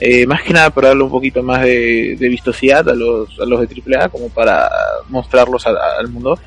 Eh, 0.00 0.26
más 0.26 0.42
que 0.42 0.54
nada 0.54 0.70
para 0.70 0.88
darle 0.88 1.04
un 1.04 1.10
poquito 1.10 1.42
más 1.42 1.62
de, 1.62 2.16
de 2.18 2.28
vistosidad 2.28 2.88
a 2.88 2.94
los, 2.94 3.38
a 3.38 3.44
los 3.44 3.60
de 3.60 3.96
AAA, 3.96 4.08
como 4.08 4.30
para 4.30 4.70
mostrarlos 5.10 5.66
al 5.66 6.08
mundo. 6.08 6.38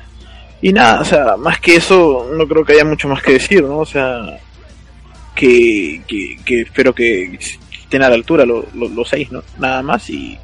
Y 0.60 0.72
nada, 0.72 1.00
o 1.00 1.04
sea, 1.04 1.36
más 1.36 1.60
que 1.60 1.76
eso, 1.76 2.28
no 2.36 2.48
creo 2.48 2.64
que 2.64 2.72
haya 2.72 2.84
mucho 2.84 3.06
más 3.06 3.22
que 3.22 3.34
decir, 3.34 3.62
¿no? 3.62 3.78
O 3.78 3.86
sea, 3.86 4.36
que, 5.32 6.02
que 6.08 6.62
espero 6.62 6.92
que 6.92 7.38
estén 7.86 8.02
a 8.02 8.08
la 8.08 8.16
altura 8.16 8.44
los, 8.44 8.74
los, 8.74 8.90
los 8.90 9.08
seis, 9.08 9.30
¿no? 9.30 9.42
Nada 9.58 9.80
más 9.82 10.10
y 10.10 10.36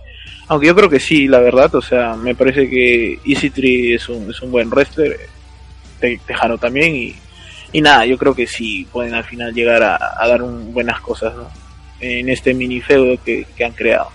aunque 0.49 0.67
yo 0.67 0.75
creo 0.75 0.91
que 0.91 1.01
sí, 1.01 1.29
la 1.29 1.39
verdad, 1.39 1.75
o 1.75 1.83
sea, 1.83 2.15
me 2.15 2.35
parece 2.35 2.69
que 2.69 3.19
Easy 3.25 3.51
Tree 3.51 3.95
es 3.95 4.09
un, 4.09 4.31
es 4.31 4.41
un 4.43 4.51
buen 4.51 4.69
wrestler, 4.69 5.17
Te, 5.99 6.21
Tejano 6.27 6.59
también, 6.59 6.95
y, 6.95 7.15
y 7.73 7.81
nada, 7.81 8.05
yo 8.05 8.19
creo 8.19 8.35
que 8.35 8.47
sí 8.47 8.87
pueden 8.93 9.15
al 9.15 9.25
final 9.25 9.55
llegar 9.55 9.83
a, 9.83 9.97
a 10.19 10.29
dar 10.29 10.43
un, 10.43 10.73
buenas 10.75 11.01
cosas 11.01 11.35
¿no? 11.35 11.45
en 12.01 12.29
este 12.29 12.53
mini 12.55 12.81
feudo 12.81 13.17
que, 13.25 13.47
que, 13.57 13.65
han 13.65 13.73
creado. 13.73 14.09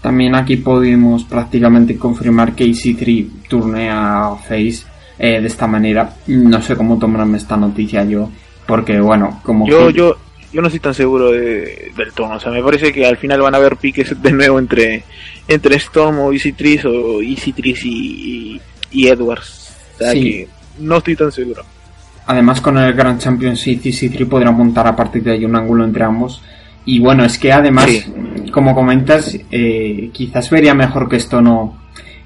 También 0.00 0.34
aquí 0.34 0.56
podemos 0.56 1.24
prácticamente 1.24 1.96
confirmar 1.96 2.54
que 2.54 2.64
EC3 2.64 3.48
turnea 3.48 4.30
Face 4.48 4.84
eh, 5.18 5.40
de 5.40 5.46
esta 5.46 5.66
manera. 5.66 6.16
No 6.26 6.60
sé 6.62 6.74
cómo 6.74 6.98
tomarme 6.98 7.36
esta 7.36 7.56
noticia 7.56 8.02
yo, 8.04 8.30
porque 8.66 8.98
bueno, 8.98 9.40
como 9.44 9.68
yo, 9.68 9.88
que... 9.88 9.92
yo, 9.92 10.16
yo 10.52 10.60
no 10.60 10.68
estoy 10.68 10.80
tan 10.80 10.94
seguro 10.94 11.30
de, 11.32 11.92
del 11.96 12.12
tono. 12.12 12.36
O 12.36 12.40
sea, 12.40 12.50
me 12.52 12.62
parece 12.62 12.92
que 12.92 13.06
al 13.06 13.16
final 13.16 13.40
van 13.40 13.54
a 13.54 13.58
haber 13.58 13.76
piques 13.76 14.20
de 14.20 14.32
nuevo 14.32 14.58
entre, 14.58 15.04
entre 15.46 15.76
Storm 15.76 16.18
o 16.20 16.32
Easy 16.32 16.54
o 16.84 17.22
Easy 17.22 17.54
y, 17.56 17.70
y, 17.72 18.60
y, 18.90 19.08
Edwards. 19.08 19.76
O 19.94 19.98
sea, 19.98 20.12
sí. 20.12 20.20
que 20.20 20.48
no 20.80 20.98
estoy 20.98 21.16
tan 21.16 21.32
seguro. 21.32 21.62
Además, 22.26 22.60
con 22.60 22.78
el 22.78 22.92
Grand 22.94 23.20
Championship, 23.20 23.80
Easy 23.84 24.08
Tree 24.08 24.26
podrán 24.26 24.56
montar 24.56 24.86
a 24.86 24.94
partir 24.94 25.22
de 25.22 25.32
ahí 25.32 25.44
un 25.44 25.56
ángulo 25.56 25.84
entre 25.84 26.04
ambos. 26.04 26.42
Y 26.84 26.98
bueno, 26.98 27.24
es 27.24 27.38
que 27.38 27.52
además, 27.52 27.86
sí. 27.86 28.04
como 28.52 28.74
comentas, 28.74 29.36
eh, 29.50 30.10
quizás 30.12 30.50
vería 30.50 30.74
mejor 30.74 31.08
que 31.08 31.16
esto 31.16 31.40
no 31.40 31.79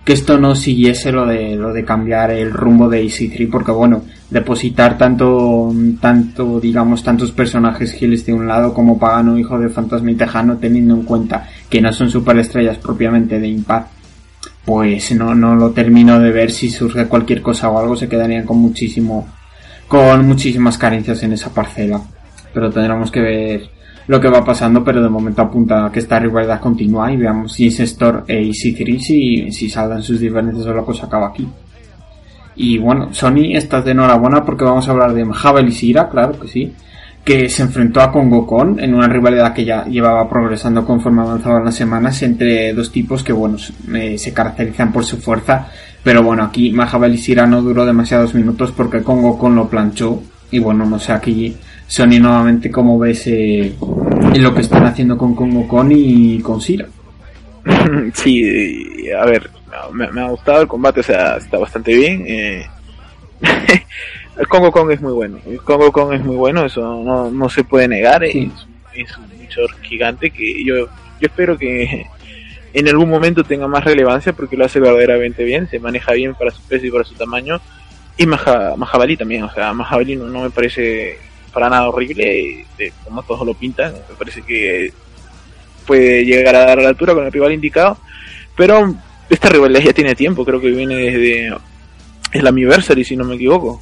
que 0.05 0.13
esto 0.13 0.39
no 0.39 0.55
siguiese 0.55 1.13
lo 1.13 1.27
de 1.27 1.57
lo 1.57 1.73
de 1.73 1.85
cambiar 1.85 2.31
el 2.31 2.53
rumbo 2.53 2.89
de 2.89 3.05
EC3 3.05 3.51
porque 3.51 3.73
bueno 3.73 4.03
depositar 4.31 4.99
tanto 4.99 5.73
tanto 6.01 6.61
digamos 6.61 7.03
tantos 7.03 7.33
personajes 7.33 7.93
giles 7.93 8.27
de 8.27 8.35
un 8.35 8.47
lado 8.47 8.75
como 8.75 8.99
Pagano 8.99 9.39
hijo 9.39 9.59
de 9.59 9.71
Fantasma 9.71 10.11
y 10.11 10.15
Tejano 10.15 10.59
teniendo 10.59 10.95
en 10.95 11.03
cuenta 11.03 11.49
que 11.71 11.81
no 11.81 11.93
son 11.93 12.11
superestrellas 12.11 12.77
propiamente 12.79 13.41
de 13.41 13.49
Impact 13.49 13.95
pues 14.65 15.13
no 15.13 15.35
no 15.35 15.55
lo 15.55 15.71
termino 15.71 16.19
de 16.19 16.31
ver. 16.31 16.51
Si 16.51 16.71
surge 16.71 17.07
cualquier 17.07 17.43
cosa 17.43 17.69
o 17.69 17.79
algo 17.79 17.97
se 17.97 18.09
quedarían 18.09 18.45
con 18.45 18.59
muchísimo 18.59 19.29
con 19.89 20.27
muchísimas 20.27 20.79
carencias 20.79 21.23
en 21.23 21.35
esa 21.35 21.53
parcela. 21.53 22.01
Pero 22.53 22.71
tendremos 22.71 23.11
que 23.11 23.21
ver 23.21 23.71
lo 24.07 24.21
que 24.21 24.29
va 24.29 24.45
pasando, 24.45 24.85
pero 24.85 25.03
de 25.03 25.09
momento 25.09 25.43
apunta 25.43 25.87
a 25.87 25.93
que 25.93 26.01
esta 26.01 26.19
rivalidad 26.19 26.61
continúa 26.61 27.13
y 27.13 27.17
veamos 27.17 27.53
si 27.53 27.69
es 27.69 27.81
Store 27.81 28.23
e 28.27 28.43
EC3 28.43 28.99
si, 28.99 29.53
si 29.53 29.69
saldan 29.69 30.03
sus 30.03 30.21
diferencias 30.21 30.67
o 30.67 30.75
la 30.75 30.83
cosa 30.83 31.07
acaba 31.07 31.29
aquí. 31.29 31.49
Y 32.57 32.79
bueno, 32.79 33.13
Sony 33.13 33.55
estás 33.55 33.85
de 33.85 33.93
enhorabuena 33.93 34.45
porque 34.45 34.65
vamos 34.65 34.87
a 34.87 34.93
hablar 34.93 35.13
de 35.13 35.25
Javel 35.33 35.69
y 35.69 35.73
Sira, 35.73 36.09
claro 36.09 36.39
que 36.39 36.49
sí, 36.49 36.73
que 37.25 37.49
se 37.49 37.63
enfrentó 37.63 38.01
a 38.01 38.13
Congo 38.13 38.47
Con 38.47 38.79
en 38.79 38.95
una 38.95 39.09
rivalidad 39.09 39.55
que 39.55 39.65
ya 39.65 39.85
llevaba 39.87 40.29
progresando 40.29 40.85
conforme 40.85 41.23
avanzaban 41.23 41.65
las 41.65 41.75
semanas 41.75 42.23
entre 42.23 42.73
dos 42.75 42.93
tipos 42.93 43.25
que 43.25 43.33
bueno, 43.33 43.57
eh, 43.95 44.19
se 44.19 44.33
caracterizan 44.33 44.93
por 44.93 45.05
su 45.05 45.17
fuerza, 45.17 45.67
pero 46.03 46.23
bueno, 46.23 46.45
aquí 46.45 46.71
Mahabel 46.71 47.15
y 47.15 47.19
Sira 47.19 47.47
no 47.47 47.63
duró 47.63 47.87
demasiados 47.87 48.35
minutos 48.35 48.73
porque 48.73 49.03
Congo 49.03 49.39
Con 49.39 49.57
lo 49.57 49.69
planchó 49.69 50.23
y 50.51 50.59
bueno, 50.59 50.85
no 50.85 50.99
sé 50.99 51.13
aquí 51.13 51.57
Sony 51.87 52.19
nuevamente 52.21 52.71
como 52.71 52.99
ves 52.99 53.27
eh, 53.27 53.75
lo 54.37 54.55
que 54.55 54.63
están 54.63 54.85
haciendo 54.87 55.17
con 55.17 55.35
Congo 55.35 55.69
Con 55.69 55.93
y 55.93 56.41
con 56.41 56.61
Sira. 56.61 56.87
Sí, 58.15 59.11
a 59.11 59.25
ver, 59.25 59.51
me, 59.93 60.11
me, 60.11 60.23
ha 60.23 60.29
gustado 60.29 60.63
el 60.63 60.69
combate, 60.69 61.01
o 61.01 61.03
sea, 61.03 61.37
está 61.37 61.59
bastante 61.59 61.95
bien. 61.95 62.25
Eh. 62.27 62.67
el 64.39 64.49
Congo 64.49 64.73
Kong 64.73 64.91
es 64.91 65.01
muy 65.01 65.13
bueno, 65.13 65.39
el 65.47 65.59
Congo 65.63 65.93
Kong 65.93 66.15
es 66.15 66.25
muy 66.25 66.37
bueno, 66.37 66.65
eso 66.65 67.03
no, 67.03 67.31
no 67.31 67.49
se 67.49 67.65
puede 67.65 67.89
negar, 67.89 68.27
sí. 68.27 68.51
es, 68.95 69.09
es, 69.09 69.17
un 69.17 69.29
luchador 69.39 69.71
gigante 69.83 70.31
que 70.31 70.65
yo, 70.65 70.77
yo 70.77 70.89
espero 71.21 71.57
que 71.59 72.07
en 72.73 72.89
algún 72.89 73.11
momento 73.11 73.45
tenga 73.45 73.69
más 73.69 73.85
relevancia 73.85 74.33
porque 74.33 74.57
lo 74.57 74.65
hace 74.65 74.81
verdaderamente 74.81 75.45
bien, 75.45 75.69
se 75.69 75.79
maneja 75.79 76.13
bien 76.13 76.35
para 76.35 76.51
su 76.51 76.63
peso 76.63 76.87
y 76.87 76.91
para 76.91 77.05
su 77.05 77.15
tamaño. 77.15 77.61
Y 78.17 78.27
Maha, 78.27 78.75
Mahabali 78.77 79.17
también, 79.17 79.43
o 79.43 79.53
sea, 79.53 79.73
Mahabali 79.73 80.15
no, 80.17 80.27
no 80.27 80.43
me 80.43 80.51
parece 80.51 81.19
para 81.55 81.71
nada 81.71 81.89
horrible, 81.89 82.67
de 82.77 82.93
como 83.05 83.23
todos 83.23 83.47
lo 83.47 83.55
pintan, 83.55 83.93
me 83.93 84.17
parece 84.19 84.43
que 84.43 84.93
puede 85.87 86.25
llegar 86.25 86.57
a 86.57 86.67
dar 86.67 86.79
a 86.81 86.83
la 86.83 86.89
altura 86.89 87.15
con 87.15 87.25
el 87.25 87.33
rival 87.33 87.53
indicado, 87.53 87.97
pero 88.57 88.95
esta 89.31 89.49
rivalidad 89.49 89.81
ya 89.81 89.93
tiene 89.93 90.15
tiempo, 90.15 90.45
creo 90.45 90.61
que 90.61 90.71
viene 90.71 90.97
desde 90.97 91.57
el 92.33 92.47
Anniversary, 92.47 93.05
si 93.05 93.17
no 93.17 93.25
me 93.25 93.37
equivoco. 93.37 93.81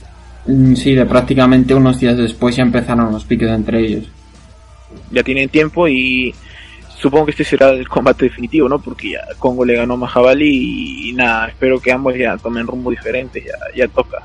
Sí, 0.76 0.94
de 0.94 1.06
prácticamente 1.06 1.74
unos 1.74 1.98
días 1.98 2.16
después 2.16 2.56
ya 2.56 2.62
empezaron 2.62 3.11
los 3.11 3.24
piques 3.24 3.48
entre 3.48 3.80
ellos. 3.80 4.04
Ya 5.11 5.22
tienen 5.22 5.48
tiempo 5.48 5.88
y 5.88 6.35
supongo 6.98 7.26
que 7.26 7.30
este 7.30 7.44
será 7.44 7.70
el 7.70 7.88
combate 7.88 8.26
definitivo, 8.26 8.68
¿no? 8.68 8.78
Porque 8.80 9.12
ya 9.12 9.20
Congo 9.38 9.64
le 9.64 9.76
ganó 9.76 9.94
a 9.94 9.96
Mahabali 9.96 10.48
y, 10.48 11.11
y 11.11 11.12
nada, 11.14 11.48
espero 11.48 11.80
que 11.80 11.92
ambos 11.92 12.14
ya 12.16 12.37
tomen 12.37 12.66
rumbo 12.66 12.90
diferente, 12.90 13.42
ya, 13.44 13.74
ya 13.74 13.88
toca. 13.88 14.22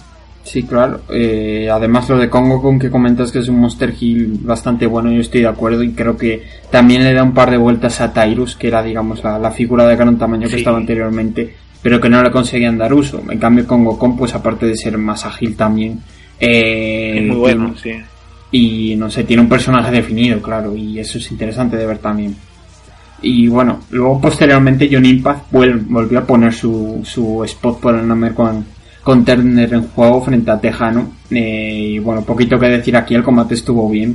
Sí, 0.47 0.63
claro. 0.63 1.01
Eh, 1.09 1.67
además 1.69 2.07
lo 2.07 2.17
de 2.17 2.29
Congo 2.29 2.61
con 2.61 2.79
que 2.79 2.89
comentas 2.89 3.33
que 3.33 3.39
es 3.39 3.49
un 3.49 3.59
Monster 3.59 3.93
Hill 3.99 4.39
bastante 4.43 4.85
bueno, 4.85 5.11
yo 5.11 5.19
estoy 5.19 5.41
de 5.41 5.47
acuerdo 5.47 5.83
y 5.83 5.91
creo 5.91 6.15
que 6.15 6.41
también 6.71 7.03
le 7.03 7.13
da 7.13 7.21
un 7.21 7.33
par 7.33 7.51
de 7.51 7.57
vueltas 7.57 7.99
a 7.99 8.13
Tyrus, 8.13 8.55
que 8.55 8.69
era 8.69 8.81
digamos 8.81 9.21
la, 9.25 9.37
la 9.39 9.51
figura 9.51 9.85
de 9.85 9.97
gran 9.97 10.17
tamaño 10.17 10.43
que 10.43 10.53
sí. 10.53 10.59
estaba 10.59 10.77
anteriormente, 10.77 11.53
pero 11.81 11.99
que 11.99 12.07
no 12.07 12.23
le 12.23 12.31
conseguían 12.31 12.77
dar 12.77 12.93
uso. 12.93 13.21
En 13.29 13.39
cambio 13.39 13.67
Congo 13.67 13.99
con 13.99 14.15
pues 14.15 14.33
aparte 14.35 14.67
de 14.67 14.77
ser 14.77 14.97
más 14.97 15.25
ágil 15.25 15.57
también, 15.57 15.99
eh, 16.39 17.17
es 17.17 17.23
muy 17.23 17.35
bueno, 17.35 17.75
tiene, 17.83 17.99
sí. 17.99 18.05
Y 18.51 18.95
no 18.95 19.09
sé, 19.09 19.25
tiene 19.25 19.41
un 19.41 19.49
personaje 19.49 19.91
definido, 19.91 20.41
claro, 20.41 20.77
y 20.77 20.97
eso 20.97 21.17
es 21.17 21.29
interesante 21.29 21.75
de 21.75 21.85
ver 21.85 21.97
también. 21.97 22.33
Y 23.21 23.49
bueno, 23.49 23.81
luego 23.89 24.21
posteriormente 24.21 24.87
John 24.89 25.05
Impact 25.05 25.51
volvió 25.51 26.19
a 26.19 26.25
poner 26.25 26.53
su, 26.53 27.01
su 27.03 27.43
spot 27.43 27.81
por 27.81 27.95
el 27.95 28.07
Number 28.07 28.31
One 28.37 28.76
con 29.07 29.23
Turner 29.23 29.73
en 29.73 29.87
juego 29.87 30.21
frente 30.21 30.51
a 30.51 30.59
Tejano. 30.59 31.13
Eh, 31.31 31.91
y 31.93 31.99
bueno, 31.99 32.23
poquito 32.23 32.59
que 32.59 32.67
decir 32.67 32.93
aquí, 32.97 33.15
el 33.15 33.23
combate 33.23 33.53
estuvo 33.53 33.89
bien. 33.89 34.13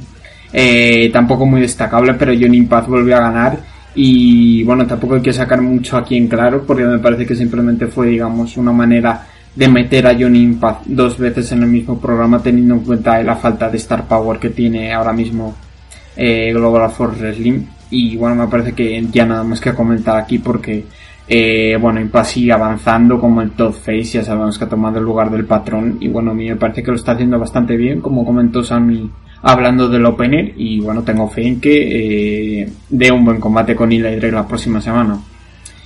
Eh, 0.53 1.09
tampoco 1.11 1.47
muy 1.47 1.63
destacable, 1.63 2.13
pero 2.13 2.35
John 2.39 2.55
Impact 2.55 2.89
volvió 2.89 3.17
a 3.17 3.21
ganar. 3.21 3.59
Y 3.95 4.63
bueno, 4.65 4.87
tampoco 4.87 5.15
hay 5.15 5.23
que 5.23 5.33
sacar 5.33 5.63
mucho 5.63 5.97
aquí 5.97 6.19
en 6.19 6.29
claro 6.29 6.65
porque 6.67 6.85
me 6.85 6.99
parece 6.99 7.25
que 7.25 7.35
simplemente 7.35 7.87
fue, 7.87 8.09
digamos, 8.09 8.59
una 8.59 8.71
manera 8.71 9.27
de 9.57 9.67
meter 9.67 10.09
a 10.09 10.13
Johnny 10.13 10.43
Impact 10.43 10.85
dos 10.85 11.17
veces 11.17 11.51
en 11.53 11.63
el 11.63 11.71
mismo 11.71 11.99
programa 11.99 12.43
teniendo 12.43 12.75
en 12.75 12.81
cuenta 12.81 13.23
la 13.23 13.37
falta 13.37 13.71
de 13.71 13.79
star 13.79 14.07
power 14.07 14.39
que 14.39 14.51
tiene 14.51 14.93
ahora 14.93 15.15
mismo 15.15 15.55
eh, 16.15 16.53
Global 16.53 16.91
Force 16.91 17.19
Wrestling. 17.19 17.61
Y 17.89 18.19
bueno, 18.19 18.37
me 18.37 18.47
parece 18.47 18.75
que 18.75 19.07
ya 19.11 19.25
nada 19.25 19.43
más 19.43 19.59
que 19.59 19.73
comentar 19.73 20.19
aquí 20.19 20.39
porque 20.39 20.85
eh, 21.29 21.79
bueno, 21.81 22.01
Impact 22.01 22.27
sigue 22.27 22.53
avanzando 22.53 23.21
como 23.21 23.43
el 23.43 23.53
top 23.53 23.75
face, 23.75 24.05
ya 24.05 24.25
sabemos 24.25 24.59
que 24.59 24.65
ha 24.65 24.69
tomado 24.69 24.99
el 24.99 25.05
lugar 25.05 25.31
del 25.31 25.45
patrón 25.45 25.99
y 26.01 26.09
bueno, 26.09 26.33
a 26.33 26.35
mí 26.35 26.49
me 26.49 26.57
parece 26.57 26.83
que 26.83 26.91
lo 26.91 26.97
está 26.97 27.13
haciendo 27.13 27.39
bastante 27.39 27.77
bien, 27.77 28.01
como 28.01 28.25
comentó 28.25 28.63
Sammy 28.63 29.09
hablando 29.43 29.89
del 29.89 30.07
opener 30.07 30.53
y 30.57 30.81
bueno, 30.81 31.03
tengo 31.03 31.29
fe 31.29 31.47
en 31.47 31.61
que 31.61 32.63
eh, 32.63 32.73
dé 32.89 33.11
un 33.11 33.25
buen 33.25 33.41
combate 33.41 33.75
con 33.75 33.91
Eli 33.93 34.17
Drake 34.17 34.33
la 34.33 34.47
próxima 34.47 34.81
semana. 34.81 35.19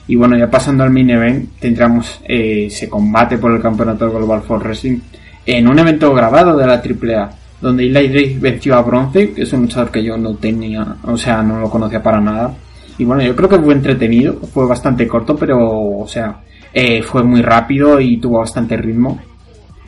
Y 0.08 0.14
bueno, 0.14 0.36
ya 0.36 0.48
pasando 0.48 0.84
al 0.84 0.90
main 0.90 1.10
event, 1.10 1.50
tendremos 1.58 2.20
eh, 2.24 2.66
ese 2.66 2.88
combate 2.88 3.38
por 3.38 3.52
el 3.52 3.60
campeonato 3.60 4.10
Global 4.10 4.42
Force 4.42 4.64
Wrestling 4.64 5.00
en 5.44 5.68
un 5.68 5.78
evento 5.78 6.14
grabado 6.14 6.56
de 6.56 6.66
la 6.66 6.74
AAA, 6.74 7.30
donde 7.60 7.86
Eli 7.86 8.08
Drake 8.08 8.38
venció 8.40 8.76
a 8.76 8.82
Bronze, 8.82 9.32
que 9.32 9.42
es 9.42 9.52
un 9.52 9.62
luchador 9.62 9.90
que 9.90 10.04
yo 10.04 10.16
no 10.16 10.34
tenía, 10.34 10.96
o 11.02 11.16
sea, 11.16 11.42
no 11.42 11.60
lo 11.60 11.70
conocía 11.70 12.02
para 12.02 12.20
nada. 12.20 12.54
Y 12.98 13.04
bueno, 13.04 13.22
yo 13.22 13.36
creo 13.36 13.48
que 13.48 13.58
fue 13.58 13.74
entretenido, 13.74 14.40
fue 14.52 14.66
bastante 14.66 15.06
corto, 15.06 15.36
pero, 15.36 15.58
o 15.60 16.06
sea, 16.08 16.40
eh, 16.72 17.02
fue 17.02 17.22
muy 17.22 17.42
rápido 17.42 18.00
y 18.00 18.18
tuvo 18.18 18.38
bastante 18.38 18.76
ritmo. 18.76 19.20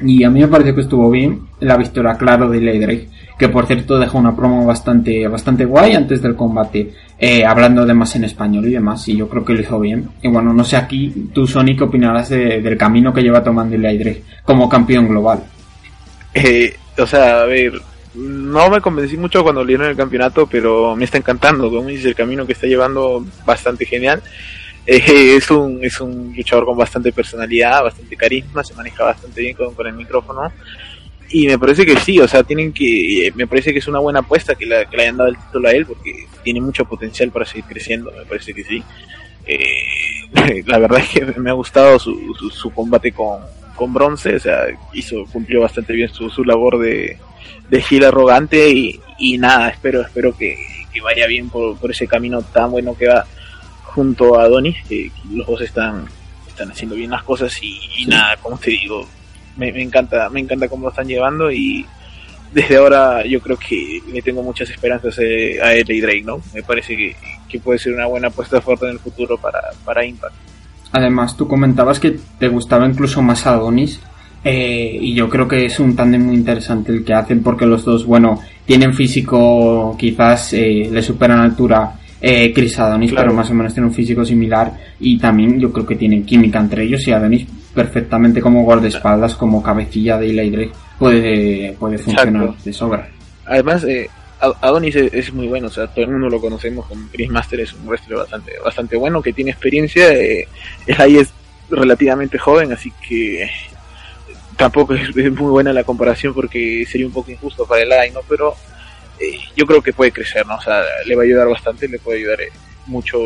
Y 0.00 0.22
a 0.24 0.30
mí 0.30 0.40
me 0.40 0.48
pareció 0.48 0.74
que 0.74 0.82
estuvo 0.82 1.10
bien 1.10 1.40
la 1.60 1.76
victoria, 1.76 2.14
claro, 2.14 2.48
de 2.48 2.58
Eli 2.58 2.78
Drake 2.78 3.08
que 3.38 3.48
por 3.48 3.66
cierto 3.66 3.98
dejó 3.98 4.18
una 4.18 4.34
promo 4.34 4.66
bastante, 4.66 5.28
bastante 5.28 5.64
guay 5.64 5.94
antes 5.94 6.20
del 6.20 6.34
combate, 6.34 6.92
eh, 7.18 7.44
hablando 7.44 7.82
además 7.82 8.16
en 8.16 8.24
español 8.24 8.66
y 8.66 8.72
demás, 8.72 9.06
y 9.08 9.16
yo 9.16 9.28
creo 9.28 9.44
que 9.44 9.54
lo 9.54 9.60
hizo 9.60 9.78
bien. 9.78 10.08
Y 10.20 10.28
bueno, 10.28 10.52
no 10.52 10.64
sé 10.64 10.76
aquí, 10.76 11.30
tú 11.32 11.46
Sony, 11.46 11.76
¿qué 11.76 11.84
opinarás 11.84 12.30
del 12.30 12.76
camino 12.76 13.14
que 13.14 13.22
lleva 13.22 13.42
tomando 13.42 13.76
aire 13.88 14.24
como 14.42 14.68
campeón 14.68 15.06
global? 15.08 15.44
Eh, 16.34 16.74
o 16.98 17.06
sea, 17.06 17.42
a 17.42 17.44
ver, 17.44 17.74
no 18.14 18.70
me 18.70 18.80
convencí 18.80 19.16
mucho 19.16 19.42
cuando 19.42 19.62
le 19.62 19.68
dieron 19.68 19.88
el 19.88 19.96
campeonato, 19.96 20.46
pero 20.46 20.96
me 20.96 21.04
está 21.04 21.18
encantando, 21.18 21.70
como 21.70 21.88
dice, 21.88 22.08
el 22.08 22.14
camino 22.14 22.46
que 22.46 22.52
está 22.52 22.66
llevando 22.66 23.24
bastante 23.44 23.84
genial. 23.84 24.22
Eh, 24.86 25.36
es, 25.36 25.50
un, 25.50 25.84
es 25.84 26.00
un 26.00 26.32
luchador 26.34 26.64
con 26.64 26.78
bastante 26.78 27.12
personalidad, 27.12 27.82
bastante 27.82 28.16
carisma, 28.16 28.64
se 28.64 28.74
maneja 28.74 29.04
bastante 29.04 29.42
bien 29.42 29.54
con, 29.54 29.86
el 29.86 29.92
micrófono 29.92 30.50
y 31.30 31.46
me 31.46 31.58
parece 31.58 31.84
que 31.84 31.96
sí, 31.98 32.18
o 32.20 32.26
sea, 32.26 32.42
tienen 32.42 32.72
que, 32.72 33.30
me 33.34 33.46
parece 33.46 33.70
que 33.74 33.80
es 33.80 33.86
una 33.86 33.98
buena 33.98 34.20
apuesta 34.20 34.54
que, 34.54 34.64
le 34.64 34.86
hayan 34.98 35.18
dado 35.18 35.28
el 35.28 35.36
título 35.36 35.68
a 35.68 35.72
él 35.72 35.84
porque 35.84 36.26
tiene 36.42 36.62
mucho 36.62 36.86
potencial 36.86 37.30
para 37.30 37.44
seguir 37.44 37.66
creciendo, 37.66 38.10
me 38.16 38.24
parece 38.24 38.54
que 38.54 38.64
sí. 38.64 38.82
Eh, 39.46 40.64
la 40.66 40.78
verdad 40.78 41.00
es 41.00 41.08
que 41.10 41.38
me 41.38 41.50
ha 41.50 41.54
gustado 41.54 41.98
su, 41.98 42.34
su, 42.50 42.70
combate 42.70 43.12
con, 43.12 43.42
con 43.74 43.92
bronce, 43.92 44.36
o 44.36 44.40
sea, 44.40 44.64
hizo, 44.94 45.26
cumplió 45.26 45.60
bastante 45.60 45.92
bien 45.92 46.08
su, 46.08 46.30
su 46.30 46.44
labor 46.44 46.78
de, 46.78 47.18
de 47.68 47.82
gil 47.82 48.04
arrogante 48.04 48.70
y, 48.70 49.00
y 49.18 49.38
nada, 49.38 49.68
espero, 49.68 50.02
espero 50.02 50.36
que, 50.36 50.56
que 50.92 51.00
vaya 51.00 51.26
bien 51.26 51.48
por, 51.48 51.76
por, 51.78 51.90
ese 51.90 52.06
camino 52.06 52.42
tan 52.42 52.70
bueno 52.70 52.96
que 52.96 53.08
va 53.08 53.26
junto 53.84 54.38
a 54.38 54.48
Donis, 54.48 54.76
que 54.88 55.10
los 55.30 55.46
dos 55.46 55.60
están, 55.60 56.06
están 56.46 56.70
haciendo 56.70 56.96
bien 56.96 57.10
las 57.10 57.22
cosas 57.22 57.56
y, 57.62 57.78
y 57.98 58.06
nada, 58.06 58.36
como 58.36 58.58
te 58.58 58.70
digo, 58.70 59.06
me, 59.56 59.82
encanta, 59.82 60.30
me 60.30 60.40
encanta 60.40 60.68
cómo 60.68 60.84
lo 60.84 60.90
están 60.90 61.06
llevando 61.06 61.50
y 61.50 61.84
desde 62.52 62.76
ahora 62.76 63.24
yo 63.26 63.40
creo 63.40 63.58
que 63.58 64.00
le 64.10 64.22
tengo 64.22 64.42
muchas 64.42 64.70
esperanzas 64.70 65.18
eh, 65.18 65.58
a 65.62 65.74
él 65.74 65.90
y 65.90 66.00
Drake, 66.00 66.22
¿no? 66.24 66.40
Me 66.54 66.62
parece 66.62 66.96
que, 66.96 67.16
que, 67.48 67.58
puede 67.58 67.78
ser 67.78 67.92
una 67.92 68.06
buena 68.06 68.28
apuesta 68.28 68.60
fuerte 68.60 68.86
en 68.86 68.92
el 68.92 68.98
futuro 68.98 69.36
para, 69.36 69.60
para 69.84 70.04
Impact. 70.04 70.34
Además, 70.92 71.36
tú 71.36 71.46
comentabas 71.46 72.00
que 72.00 72.18
te 72.38 72.48
gustaba 72.48 72.86
incluso 72.86 73.20
más 73.20 73.46
Adonis. 73.46 74.00
Eh, 74.44 74.98
y 75.00 75.14
yo 75.14 75.28
creo 75.28 75.48
que 75.48 75.66
es 75.66 75.80
un 75.80 75.96
tándem 75.96 76.24
muy 76.24 76.36
interesante 76.36 76.92
el 76.92 77.04
que 77.04 77.12
hacen 77.12 77.42
porque 77.42 77.66
los 77.66 77.84
dos, 77.84 78.06
bueno, 78.06 78.40
tienen 78.64 78.94
físico, 78.94 79.96
quizás 79.98 80.52
eh, 80.52 80.88
le 80.90 81.02
superan 81.02 81.40
altura 81.40 81.92
eh, 82.20 82.52
Chris 82.52 82.78
Adonis, 82.78 83.12
pero 83.12 83.32
más 83.32 83.50
o 83.50 83.54
menos 83.54 83.74
tienen 83.74 83.88
un 83.88 83.94
físico 83.94 84.24
similar. 84.24 84.72
Y 85.00 85.18
también 85.18 85.58
yo 85.58 85.72
creo 85.72 85.86
que 85.86 85.96
tienen 85.96 86.24
química 86.24 86.58
entre 86.58 86.84
ellos 86.84 87.06
y 87.06 87.12
Adonis 87.12 87.46
perfectamente 87.74 88.40
como 88.40 88.64
guardaespaldas, 88.64 89.34
como 89.36 89.62
cabecilla 89.62 90.18
de 90.18 90.30
Eli 90.30 90.50
Drake, 90.50 90.72
puede, 90.98 91.76
puede 91.78 91.98
funcionar 91.98 92.56
de 92.56 92.72
sobra. 92.72 93.08
Además, 93.46 93.84
eh, 93.84 94.08
Adonis 94.40 94.96
es, 94.96 95.32
muy 95.32 95.46
bueno, 95.46 95.66
o 95.68 95.70
sea, 95.70 95.86
todo 95.86 96.04
el 96.04 96.10
mundo 96.12 96.28
lo 96.28 96.40
conocemos 96.40 96.86
como 96.86 97.06
Chris 97.10 97.30
Master, 97.30 97.60
es 97.60 97.72
un 97.72 97.86
wrestler 97.86 98.18
bastante, 98.18 98.52
bastante 98.64 98.96
bueno, 98.96 99.22
que 99.22 99.32
tiene 99.32 99.50
experiencia, 99.50 100.12
eh, 100.12 100.46
ahí 100.98 101.16
es 101.16 101.32
relativamente 101.70 102.38
joven, 102.38 102.72
así 102.72 102.92
que 103.06 103.48
tampoco 104.58 104.92
es, 104.92 105.14
muy 105.14 105.50
buena 105.50 105.72
la 105.72 105.84
comparación 105.84 106.34
porque 106.34 106.84
sería 106.84 107.06
un 107.06 107.12
poco 107.12 107.30
injusto 107.30 107.64
para 107.64 107.82
el 107.82 108.12
¿no? 108.12 108.20
Pero 108.28 108.54
eh, 109.18 109.38
yo 109.56 109.64
creo 109.64 109.80
que 109.80 109.92
puede 109.92 110.12
crecer, 110.12 110.44
¿no? 110.46 110.56
O 110.56 110.60
sea, 110.60 110.82
le 111.06 111.14
va 111.14 111.22
a 111.22 111.24
ayudar 111.24 111.48
bastante, 111.48 111.88
le 111.88 111.98
puede 111.98 112.18
ayudar 112.18 112.40
eh, 112.40 112.50
mucho 112.86 113.18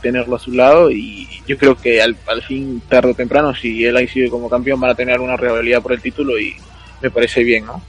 tenerlo 0.00 0.36
a 0.36 0.38
su 0.38 0.50
lado 0.52 0.90
y 0.90 1.28
yo 1.46 1.58
creo 1.58 1.76
que 1.76 2.00
al, 2.00 2.16
fin, 2.46 2.82
tarde 2.88 3.10
o 3.10 3.14
temprano, 3.14 3.54
si 3.54 3.84
él 3.84 3.96
ahí 3.96 4.08
sigue 4.08 4.30
como 4.30 4.48
campeón, 4.48 4.80
van 4.80 4.92
a 4.92 4.94
tener 4.94 5.20
una 5.20 5.36
rivalidad 5.36 5.82
por 5.82 5.92
el 5.92 6.00
título 6.00 6.38
y 6.38 6.56
me 7.02 7.10
parece 7.10 7.44
bien, 7.44 7.66
¿no? 7.66 7.82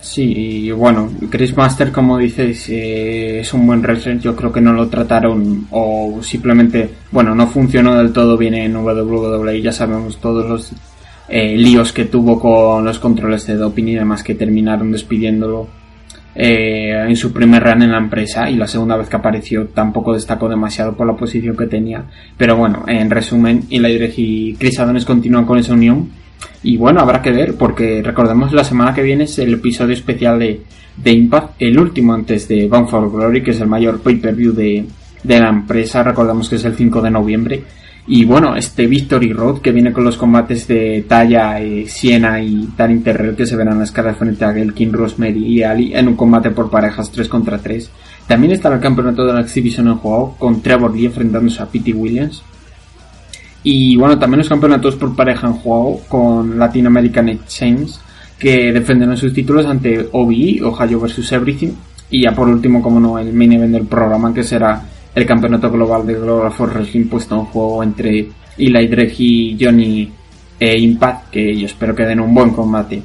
Sí, 0.00 0.32
y 0.36 0.70
bueno, 0.70 1.10
Chris 1.30 1.56
Master, 1.56 1.92
como 1.92 2.18
dices, 2.18 2.68
eh, 2.68 3.40
es 3.40 3.52
un 3.52 3.66
buen 3.66 3.82
wrestler. 3.82 4.18
Yo 4.20 4.34
creo 4.34 4.52
que 4.52 4.60
no 4.60 4.72
lo 4.72 4.88
trataron 4.88 5.66
o 5.70 6.20
simplemente, 6.22 6.88
bueno, 7.10 7.34
no 7.34 7.48
funcionó 7.48 7.96
del 7.96 8.12
todo 8.12 8.36
bien 8.36 8.54
en 8.54 8.76
WWE. 8.76 9.60
Ya 9.60 9.72
sabemos 9.72 10.18
todos 10.18 10.48
los 10.48 10.72
eh, 11.28 11.56
líos 11.56 11.92
que 11.92 12.06
tuvo 12.06 12.40
con 12.40 12.84
los 12.84 12.98
controles 12.98 13.46
de 13.46 13.54
doping 13.54 13.84
y 13.84 13.94
demás 13.94 14.22
que 14.22 14.34
terminaron 14.34 14.90
despidiéndolo 14.90 15.68
eh, 16.40 16.92
en 17.08 17.16
su 17.16 17.32
primer 17.32 17.64
run 17.64 17.82
en 17.82 17.90
la 17.90 17.98
empresa 17.98 18.48
y 18.48 18.54
la 18.54 18.68
segunda 18.68 18.96
vez 18.96 19.08
que 19.08 19.16
apareció 19.16 19.66
tampoco 19.66 20.14
destacó 20.14 20.48
demasiado 20.48 20.96
por 20.96 21.06
la 21.06 21.16
posición 21.16 21.56
que 21.56 21.66
tenía. 21.66 22.04
Pero 22.36 22.56
bueno, 22.56 22.84
en 22.86 23.10
resumen, 23.10 23.64
Eli 23.70 24.12
y 24.16 24.54
Chris 24.54 24.78
Adonis 24.78 25.04
continúan 25.04 25.44
con 25.44 25.58
esa 25.58 25.72
unión. 25.72 26.08
Y 26.62 26.76
bueno, 26.76 27.00
habrá 27.00 27.20
que 27.22 27.32
ver, 27.32 27.56
porque 27.56 28.02
recordemos 28.04 28.52
la 28.52 28.62
semana 28.62 28.94
que 28.94 29.02
viene 29.02 29.24
es 29.24 29.38
el 29.40 29.54
episodio 29.54 29.94
especial 29.94 30.38
de, 30.38 30.62
de 30.96 31.12
Impact, 31.12 31.54
el 31.60 31.78
último 31.78 32.14
antes 32.14 32.46
de 32.46 32.68
Bound 32.68 32.88
for 32.88 33.10
Glory, 33.10 33.42
que 33.42 33.50
es 33.50 33.60
el 33.60 33.66
mayor 33.66 34.00
pay-per-view 34.00 34.52
de, 34.52 34.84
de 35.24 35.40
la 35.40 35.48
empresa. 35.48 36.04
Recordamos 36.04 36.48
que 36.48 36.56
es 36.56 36.64
el 36.64 36.76
5 36.76 37.02
de 37.02 37.10
noviembre. 37.10 37.62
Y 38.10 38.24
bueno, 38.24 38.56
este 38.56 38.86
Victory 38.86 39.34
Road 39.34 39.60
que 39.60 39.70
viene 39.70 39.92
con 39.92 40.02
los 40.02 40.16
combates 40.16 40.66
de 40.66 41.04
Taya, 41.06 41.60
eh, 41.60 41.84
Siena 41.86 42.42
y 42.42 42.66
Tarin 42.74 43.02
Terrell 43.02 43.36
que 43.36 43.44
se 43.44 43.54
verán 43.54 43.78
las 43.78 43.90
caras 43.90 44.16
frente 44.16 44.46
a 44.46 44.54
King, 44.72 44.92
Rosemary 44.92 45.44
y 45.44 45.62
Ali 45.62 45.94
en 45.94 46.08
un 46.08 46.16
combate 46.16 46.50
por 46.50 46.70
parejas 46.70 47.12
3 47.12 47.28
contra 47.28 47.58
3. 47.58 47.90
También 48.26 48.54
estará 48.54 48.76
el 48.76 48.80
campeonato 48.80 49.26
de 49.26 49.34
la 49.34 49.42
Exhibition 49.42 49.88
en 49.88 49.96
juego 49.96 50.34
con 50.38 50.62
Trevor 50.62 50.96
Lee 50.96 51.04
enfrentándose 51.04 51.62
a 51.62 51.66
Pete 51.66 51.92
Williams. 51.92 52.42
Y 53.62 53.94
bueno, 53.96 54.18
también 54.18 54.38
los 54.38 54.48
campeonatos 54.48 54.96
por 54.96 55.14
pareja 55.14 55.46
en 55.46 55.52
juego 55.52 56.00
con 56.08 56.58
Latin 56.58 56.86
American 56.86 57.28
Exchange 57.28 57.90
que 58.38 58.72
defenderán 58.72 59.18
sus 59.18 59.34
títulos 59.34 59.66
ante 59.66 60.08
OBE, 60.12 60.62
Ohio 60.62 60.98
vs 60.98 61.30
Everything. 61.32 61.72
Y 62.08 62.22
ya 62.22 62.34
por 62.34 62.48
último, 62.48 62.80
como 62.80 63.00
no, 63.00 63.18
el 63.18 63.34
main 63.34 63.52
event 63.52 63.72
del 63.74 63.86
programa 63.86 64.32
que 64.32 64.44
será 64.44 64.82
el 65.18 65.26
campeonato 65.26 65.70
global 65.70 66.06
de 66.06 66.14
Global 66.14 66.52
Force 66.52 66.74
Wrestling 66.74 67.08
puesto 67.08 67.34
en 67.34 67.44
juego 67.46 67.82
entre 67.82 68.28
Eli 68.56 68.86
Drake 68.86 69.14
y 69.18 69.58
Johnny 69.60 70.10
e 70.58 70.78
Impact, 70.78 71.30
que 71.30 71.56
yo 71.56 71.66
espero 71.66 71.94
que 71.94 72.04
den 72.04 72.20
un 72.20 72.34
buen 72.34 72.50
combate. 72.50 73.02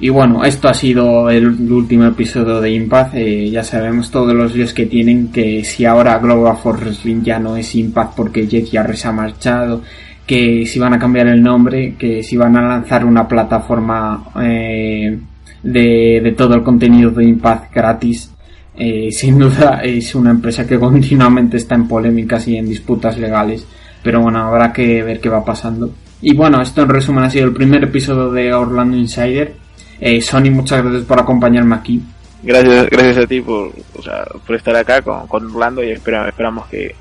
Y 0.00 0.08
bueno, 0.08 0.44
esto 0.44 0.68
ha 0.68 0.74
sido 0.74 1.30
el 1.30 1.46
último 1.70 2.06
episodio 2.06 2.60
de 2.60 2.72
Impact. 2.72 3.14
Eh, 3.14 3.50
ya 3.50 3.62
sabemos 3.62 4.10
todos 4.10 4.34
los 4.34 4.54
líos 4.54 4.74
que 4.74 4.86
tienen, 4.86 5.28
que 5.28 5.64
si 5.64 5.84
ahora 5.84 6.18
Global 6.18 6.56
Force 6.56 6.84
Wrestling 6.84 7.22
ya 7.22 7.38
no 7.38 7.56
es 7.56 7.74
Impact 7.74 8.16
porque 8.16 8.46
ya 8.48 8.84
se 8.94 9.08
ha 9.08 9.12
marchado, 9.12 9.82
que 10.26 10.66
si 10.66 10.78
van 10.80 10.94
a 10.94 10.98
cambiar 10.98 11.28
el 11.28 11.40
nombre, 11.40 11.94
que 11.96 12.22
si 12.24 12.36
van 12.36 12.56
a 12.56 12.62
lanzar 12.62 13.04
una 13.04 13.28
plataforma 13.28 14.24
eh, 14.42 15.18
de, 15.62 16.20
de 16.22 16.32
todo 16.32 16.54
el 16.54 16.64
contenido 16.64 17.10
de 17.12 17.24
Impact 17.24 17.72
gratis 17.72 18.31
eh, 18.76 19.08
sin 19.12 19.38
duda 19.38 19.80
es 19.82 20.14
una 20.14 20.30
empresa 20.30 20.66
que 20.66 20.78
continuamente 20.80 21.56
está 21.56 21.74
en 21.74 21.88
polémicas 21.88 22.46
y 22.48 22.56
en 22.56 22.68
disputas 22.68 23.18
legales, 23.18 23.66
pero 24.02 24.20
bueno, 24.20 24.40
habrá 24.40 24.72
que 24.72 25.02
ver 25.02 25.20
qué 25.20 25.28
va 25.28 25.44
pasando. 25.44 25.90
Y 26.20 26.34
bueno, 26.34 26.62
esto 26.62 26.82
en 26.82 26.88
resumen 26.88 27.24
ha 27.24 27.30
sido 27.30 27.46
el 27.46 27.52
primer 27.52 27.82
episodio 27.82 28.30
de 28.30 28.52
Orlando 28.52 28.96
Insider. 28.96 29.54
Eh, 30.00 30.20
Sony, 30.20 30.50
muchas 30.50 30.82
gracias 30.82 31.04
por 31.04 31.18
acompañarme 31.18 31.74
aquí. 31.74 32.00
Gracias, 32.44 32.90
gracias 32.90 33.18
a 33.18 33.26
ti 33.26 33.40
por, 33.40 33.72
por 34.46 34.56
estar 34.56 34.74
acá 34.74 35.02
con, 35.02 35.46
Orlando 35.46 35.82
y 35.82 35.90
esperamos 35.90 36.66
que 36.66 36.94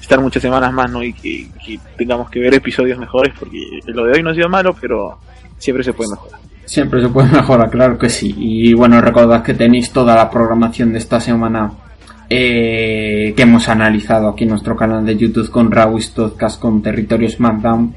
estar 0.00 0.20
muchas 0.20 0.42
semanas 0.42 0.72
más 0.72 0.90
¿no? 0.90 1.02
y 1.02 1.12
que 1.12 1.48
tengamos 1.96 2.30
que 2.30 2.38
ver 2.38 2.54
episodios 2.54 2.96
mejores 2.96 3.34
porque 3.36 3.58
lo 3.86 4.04
de 4.04 4.12
hoy 4.12 4.22
no 4.22 4.30
ha 4.30 4.34
sido 4.34 4.48
malo, 4.48 4.76
pero 4.80 5.18
siempre 5.58 5.82
se 5.82 5.92
puede 5.92 6.10
mejorar. 6.10 6.40
Siempre 6.66 7.00
se 7.00 7.08
puede 7.08 7.30
mejorar, 7.32 7.70
claro 7.70 7.96
que 7.96 8.10
sí. 8.10 8.34
Y 8.36 8.74
bueno, 8.74 9.00
recordad 9.00 9.42
que 9.42 9.54
tenéis 9.54 9.90
toda 9.92 10.14
la 10.14 10.30
programación 10.30 10.92
de 10.92 10.98
esta 10.98 11.20
semana 11.20 11.72
eh, 12.28 13.32
que 13.36 13.42
hemos 13.42 13.68
analizado 13.68 14.28
aquí 14.28 14.44
en 14.44 14.50
nuestro 14.50 14.76
canal 14.76 15.06
de 15.06 15.16
YouTube 15.16 15.48
con 15.50 15.70
Rawis 15.70 16.08
Podcast 16.08 16.60
con 16.60 16.82
Territorio 16.82 17.30
SmackDown 17.30 17.94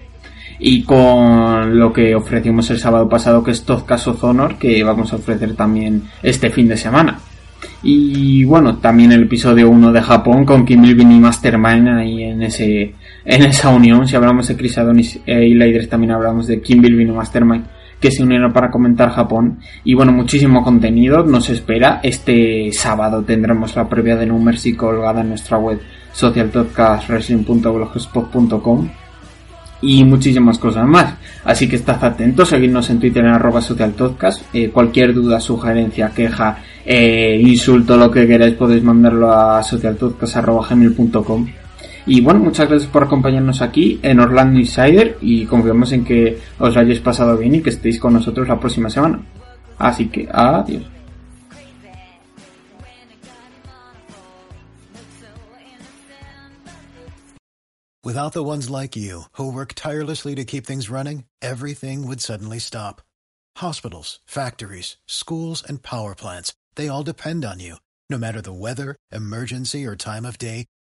y 0.60 0.84
con 0.84 1.80
lo 1.80 1.92
que 1.92 2.14
ofrecimos 2.14 2.70
el 2.70 2.78
sábado 2.78 3.10
pasado 3.10 3.44
que 3.44 3.52
es 3.52 3.64
Todcast 3.64 4.08
of 4.08 4.24
Honor 4.24 4.58
que 4.58 4.84
vamos 4.84 5.12
a 5.14 5.16
ofrecer 5.16 5.56
también 5.56 6.04
este 6.22 6.52
fin 6.52 6.68
de 6.68 6.78
semana. 6.78 7.20
Y 7.82 8.44
bueno, 8.44 8.78
también 8.78 9.12
el 9.14 9.24
episodio 9.24 9.70
1 9.70 9.92
de 9.92 10.02
Japón 10.02 10.46
con 10.46 10.66
Kim 10.66 10.84
Ilvin 10.84 11.12
y 11.12 11.20
Mastermind 11.20 11.88
ahí 11.88 12.24
en 12.24 12.44
ese 12.44 12.94
en 13.26 13.44
esa 13.44 13.70
unión. 13.70 14.08
Si 14.08 14.16
hablamos 14.16 14.48
de 14.48 14.56
Chris 14.56 14.78
Adonis 14.78 15.20
y 15.26 15.56
Leiders 15.56 15.90
también 15.90 16.12
hablamos 16.12 16.46
de 16.46 16.62
Kim 16.62 16.84
Ilvin 16.86 17.10
y 17.10 17.14
Mastermind 17.14 17.79
que 18.00 18.12
se 18.12 18.24
unieron 18.24 18.54
para 18.54 18.72
comentar 18.72 19.10
Japón. 19.10 19.60
Y 19.84 19.94
bueno, 19.94 20.12
muchísimo 20.12 20.64
contenido 20.64 21.24
nos 21.24 21.50
espera. 21.50 22.00
Este 22.04 22.72
sábado 22.72 23.24
tendremos 23.24 23.76
la 23.76 23.90
previa 23.90 24.16
de 24.16 24.26
No 24.26 24.40
Mercy 24.40 24.74
colgada 24.74 25.22
en 25.22 25.30
nuestra 25.30 25.58
web 25.58 25.80
socialpodcastwrestling.blogspot.com 26.14 28.90
y 29.82 30.04
muchísimas 30.04 30.60
cosas 30.60 30.86
más. 30.86 31.16
Así 31.44 31.70
que 31.70 31.78
estad 31.78 32.04
atentos, 32.04 32.50
seguidnos 32.50 32.90
en 32.90 33.00
Twitter 33.00 33.24
en 33.24 33.32
arroba 33.32 33.62
socialpodcast. 33.62 34.44
Eh, 34.54 34.70
cualquier 34.70 35.14
duda, 35.14 35.40
sugerencia, 35.40 36.10
queja, 36.10 36.58
eh, 36.86 37.40
insulto, 37.42 37.96
lo 37.98 38.12
que 38.12 38.28
queráis 38.28 38.56
podéis 38.56 38.84
mandarlo 38.84 39.32
a 39.32 39.64
socialpodcast.gmail.com 39.64 41.48
y 42.10 42.22
bueno, 42.22 42.40
muchas 42.40 42.68
gracias 42.68 42.90
por 42.90 43.04
acompañarnos 43.04 43.62
aquí 43.62 44.00
en 44.02 44.20
Orlando 44.20 44.60
Insider 44.60 45.20
y 45.22 45.46
confiamos 45.46 45.92
en 45.92 46.04
que 46.04 46.42
os 46.58 46.74
lo 46.74 46.82
hayáis 46.82 47.02
pasado 47.02 47.38
bien 47.38 47.54
y 47.54 47.62
que 47.62 47.70
estéis 47.70 48.00
con 48.00 48.14
nosotros 48.14 48.48
la 48.48 48.60
próxima 48.60 48.90
semana. 48.90 49.24
Así 49.78 50.10
que 50.10 50.28
adiós. 50.32 50.82
Without 58.04 58.34
the 58.34 58.44
ones 58.44 58.72
like 58.72 58.96
you, 58.96 59.26
who 59.34 59.52
work 59.52 59.76
tirelessly 59.76 60.34
to 60.34 60.44
keep 60.44 60.66
things 60.66 60.90
running, 60.90 61.26
everything 61.44 62.08
would 62.08 62.22
suddenly 62.22 62.58
stop. 62.58 63.04
Hospitals, 63.58 64.20
factories, 64.26 64.98
schools, 65.06 65.64
and 65.68 65.84
power 65.84 66.16
plants, 66.16 66.56
they 66.74 66.88
all 66.88 67.04
depend 67.04 67.46
on 67.46 67.60
you. 67.60 67.76
No 68.10 68.18
matter 68.18 68.42
the 68.42 68.52
weather, 68.52 68.96
emergency, 69.12 69.86
or 69.86 69.96
time 69.96 70.26
of 70.26 70.40
day, 70.40 70.66